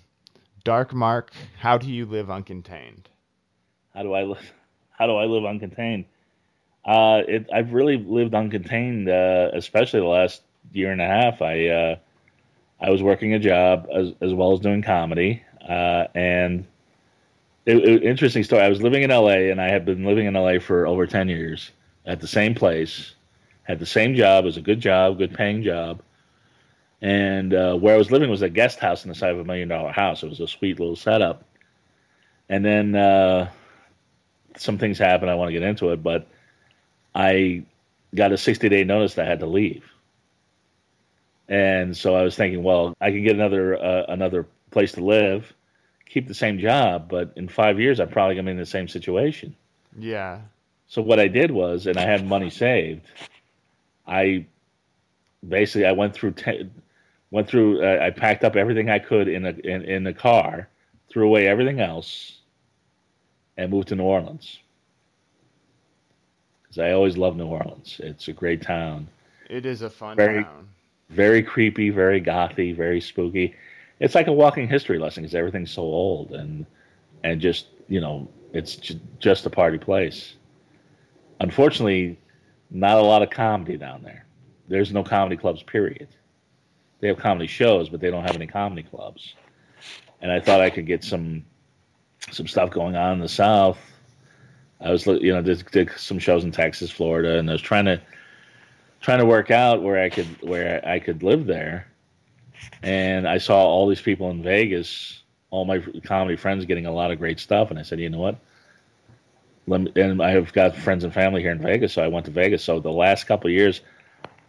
[0.65, 1.31] Dark Mark,
[1.61, 3.05] how do you live uncontained?
[3.95, 4.53] How do I live?
[4.91, 6.07] How do I live uncontained?
[6.85, 10.43] Uh, it, I've really lived uncontained, uh, especially the last
[10.73, 11.43] year and a half.
[11.43, 11.97] I uh,
[12.81, 16.67] I was working a job as as well as doing comedy, uh, and
[17.67, 18.63] it, it, interesting story.
[18.63, 19.51] I was living in L.A.
[19.51, 20.59] and I had been living in L.A.
[20.59, 21.71] for over ten years
[22.07, 23.15] at the same place,
[23.65, 24.45] had the same job.
[24.45, 26.03] It was a good job, good paying job,
[27.03, 29.45] and uh, where I was living was a guest house in the side of a
[29.45, 30.23] million dollar house.
[30.23, 31.45] It was a sweet little setup.
[32.49, 33.51] And then uh,
[34.57, 35.31] some things happened.
[35.31, 36.27] I want to get into it, but
[37.15, 37.65] I
[38.15, 39.85] got a 60 day notice that I had to leave.
[41.51, 45.53] And so I was thinking, well, I can get another uh, another place to live,
[46.09, 48.87] keep the same job, but in five years I'm probably gonna be in the same
[48.87, 49.57] situation.
[49.99, 50.43] Yeah.
[50.87, 53.03] So what I did was, and I had money saved.
[54.07, 54.47] I
[55.47, 56.71] basically I went through te-
[57.33, 57.85] went through.
[57.85, 60.69] Uh, I packed up everything I could in a in, in the car,
[61.09, 62.39] threw away everything else,
[63.57, 64.61] and moved to New Orleans.
[66.63, 68.01] Because I always loved New Orleans.
[68.03, 69.09] It's a great town.
[69.49, 70.69] It is a fun very, town.
[71.11, 73.55] Very creepy, very gothy, very spooky.
[73.99, 76.65] It's like a walking history lesson because everything's so old and
[77.23, 78.77] and just you know it's
[79.19, 80.35] just a party place.
[81.41, 82.19] Unfortunately,
[82.71, 84.25] not a lot of comedy down there.
[84.69, 85.63] There's no comedy clubs.
[85.63, 86.09] Period
[87.01, 89.35] they have comedy shows, but they don't have any comedy clubs.
[90.21, 91.45] And I thought I could get some
[92.31, 93.79] some stuff going on in the South.
[94.83, 97.87] I was, you know, did, did some shows in Texas, Florida, and I was trying
[97.87, 98.01] to
[99.01, 101.87] trying to work out where I could where I could live there.
[102.83, 107.11] And I saw all these people in Vegas, all my comedy friends getting a lot
[107.11, 108.39] of great stuff, and I said, you know what?
[109.67, 112.27] Let Me, and I have got friends and family here in Vegas, so I went
[112.27, 112.65] to Vegas.
[112.65, 113.81] So the last couple years,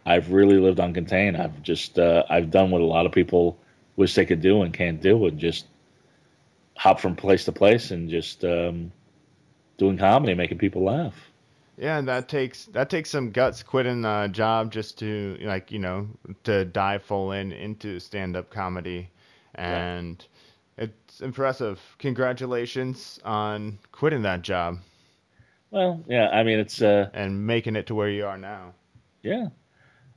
[0.04, 1.38] I've really lived uncontained.
[1.38, 3.58] I've just uh, I've done what a lot of people
[3.96, 5.66] wish they could do and can't do, and just
[6.76, 8.92] hop from place to place and just um,
[9.76, 11.14] doing comedy, making people laugh.
[11.82, 15.80] Yeah, and that takes that takes some guts quitting a job just to like you
[15.80, 16.06] know
[16.44, 19.10] to dive full in into stand up comedy,
[19.56, 20.24] and
[20.78, 20.84] yeah.
[20.84, 21.80] it's impressive.
[21.98, 24.78] Congratulations on quitting that job.
[25.72, 28.74] Well, yeah, I mean it's uh, and making it to where you are now.
[29.24, 29.48] Yeah,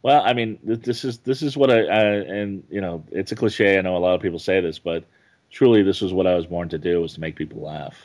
[0.03, 3.35] well, I mean, this is this is what I, I, and you know, it's a
[3.35, 3.79] cliche.
[3.79, 5.03] I know a lot of people say this, but
[5.49, 7.95] truly, this was what I was born to do: was to make people laugh.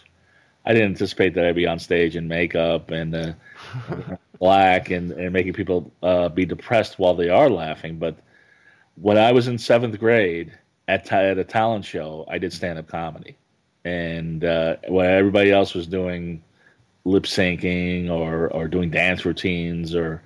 [0.64, 3.32] I didn't anticipate that I'd be on stage in makeup and uh,
[4.38, 7.98] black and, and making people uh, be depressed while they are laughing.
[7.98, 8.16] But
[8.96, 10.52] when I was in seventh grade
[10.88, 13.36] at, at a talent show, I did stand up comedy,
[13.84, 16.42] and uh, while everybody else was doing
[17.04, 20.22] lip syncing or or doing dance routines or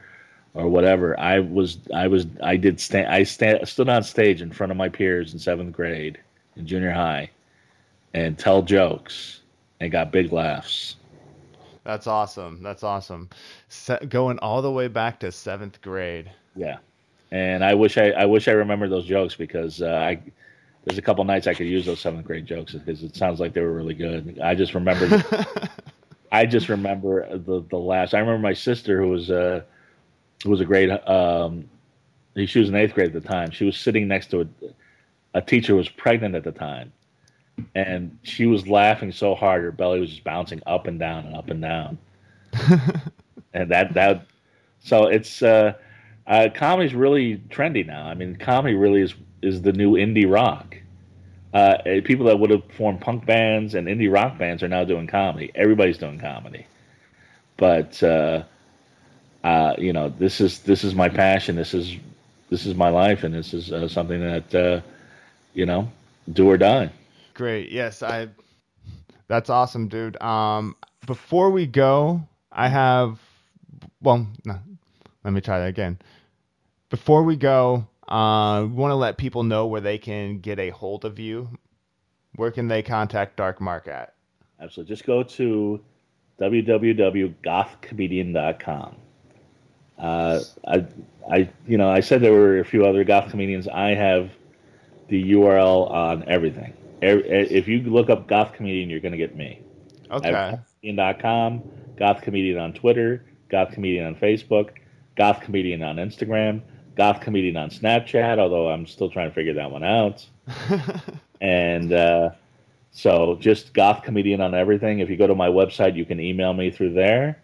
[0.55, 1.19] or whatever.
[1.19, 4.77] I was I was I did stand I stand stood on stage in front of
[4.77, 6.19] my peers in seventh grade
[6.57, 7.31] in junior high
[8.13, 9.41] and tell jokes
[9.81, 10.97] and got big laughs.
[11.85, 12.63] That's awesome.
[12.63, 13.29] That's awesome.
[13.69, 16.31] Se- going all the way back to seventh grade.
[16.57, 16.79] Yeah,
[17.31, 20.21] and I wish I I wish I remembered those jokes because uh, I
[20.85, 23.53] there's a couple nights I could use those seventh grade jokes because it sounds like
[23.53, 24.39] they were really good.
[24.43, 25.23] I just remember
[26.33, 28.15] I just remember the the last.
[28.15, 29.63] I remember my sister who was uh
[30.43, 31.69] who was a grade um
[32.47, 33.51] she was in eighth grade at the time.
[33.51, 34.47] She was sitting next to a,
[35.35, 36.93] a teacher who was pregnant at the time,
[37.75, 41.37] and she was laughing so hard her belly was just bouncing up and down and
[41.37, 41.99] up and down.
[43.53, 44.27] and that that
[44.81, 45.75] so it's uh,
[46.27, 48.07] uh comedy's really trendy now.
[48.07, 50.77] I mean, comedy really is is the new indie rock.
[51.53, 54.85] Uh, eh, people that would have formed punk bands and indie rock bands are now
[54.85, 55.53] doing comedy.
[55.55, 56.67] Everybody's doing comedy,
[57.57, 58.43] but uh,
[59.45, 61.55] uh, you know, this is this is my passion.
[61.55, 61.97] This is
[62.51, 64.81] this is my life, and this is uh, something that uh,
[65.53, 65.91] you know,
[66.33, 66.91] do or die.
[67.35, 67.71] Great.
[67.71, 68.29] Yes, I.
[69.27, 70.21] That's awesome, dude.
[70.23, 73.19] Um, before we go, I have.
[74.01, 74.59] Well, no,
[75.25, 75.99] let me try that again.
[76.91, 80.71] Before we go, uh, we want to let people know where they can get a
[80.71, 81.49] hold of you.
[82.37, 84.15] Where can they contact Dark Mark at?
[84.61, 84.95] Absolutely.
[84.95, 85.81] Just go to
[86.41, 88.97] www.gothcomedian.com.
[89.97, 90.85] Uh, I,
[91.31, 93.69] I, you know, I said there were a few other goth comedians.
[93.69, 94.33] I have
[95.09, 96.75] the URL on everything.
[97.05, 99.63] If you look up goth comedian, you're going to get me.
[100.11, 100.31] Okay.
[100.31, 101.63] Gothcomedian.com,
[101.97, 104.71] goth comedian on Twitter, goth comedian on Facebook,
[105.17, 106.63] goth comedian on Instagram,
[106.97, 108.39] goth comedian on Snapchat.
[108.39, 110.27] Although I'm still trying to figure that one out.
[111.41, 112.31] and uh,
[112.93, 115.01] so just goth comedian on everything.
[115.01, 117.41] If you go to my website, you can email me through there.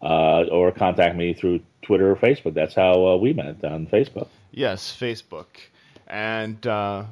[0.00, 2.54] Uh, or contact me through Twitter or Facebook.
[2.54, 4.28] That's how uh, we met on Facebook.
[4.52, 5.46] Yes, Facebook.
[6.06, 7.04] And uh,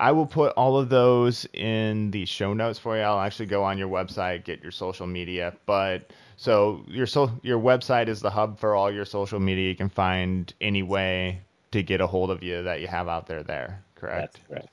[0.00, 3.02] I will put all of those in the show notes for you.
[3.02, 5.54] I'll actually go on your website, get your social media.
[5.66, 9.68] But so your so your website is the hub for all your social media.
[9.68, 13.26] You can find any way to get a hold of you that you have out
[13.26, 13.42] there.
[13.42, 14.38] There, correct?
[14.38, 14.68] That's correct.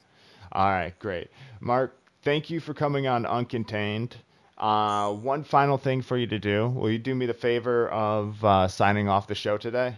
[0.53, 1.29] All right, great,
[1.59, 1.93] Mark.
[2.23, 4.13] Thank you for coming on Uncontained.
[4.57, 6.69] Uh, one final thing for you to do.
[6.69, 9.97] Will you do me the favor of uh, signing off the show today?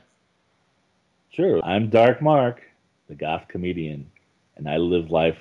[1.30, 1.64] Sure.
[1.64, 2.64] I'm Dark Mark,
[3.08, 4.10] the goth comedian,
[4.60, 5.40] and I live life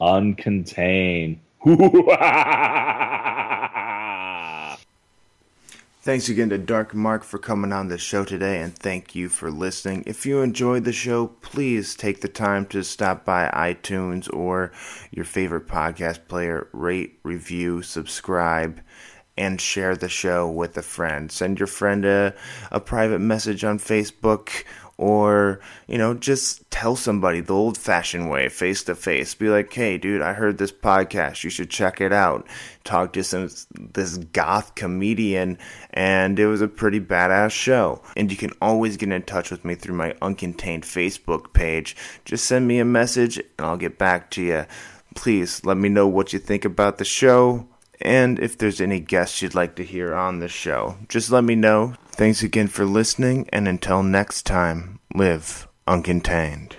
[0.00, 1.38] uncontained.
[6.02, 9.50] Thanks again to Dark Mark for coming on the show today, and thank you for
[9.50, 10.04] listening.
[10.06, 14.70] If you enjoyed the show, please take the time to stop by iTunes or
[15.10, 18.82] your favorite podcast player, rate, review, subscribe,
[19.38, 21.32] and share the show with a friend.
[21.32, 22.34] Send your friend a,
[22.70, 24.64] a private message on Facebook
[24.96, 29.72] or you know just tell somebody the old fashioned way face to face be like
[29.72, 31.44] hey dude i heard this podcast.
[31.44, 32.46] You should check it out.
[32.84, 35.58] Talk to some this goth comedian
[35.90, 38.02] and it was a pretty badass show.
[38.16, 41.96] And you can always get in touch with me through my uncontained facebook page.
[42.24, 44.66] Just send me a message and i'll get back to you
[45.14, 47.68] please let me know what you think about the show
[48.00, 50.96] and if there's any guests you'd like to hear on the show.
[51.08, 56.74] Just let me know Thanks again for listening, and until next time, live uncontained.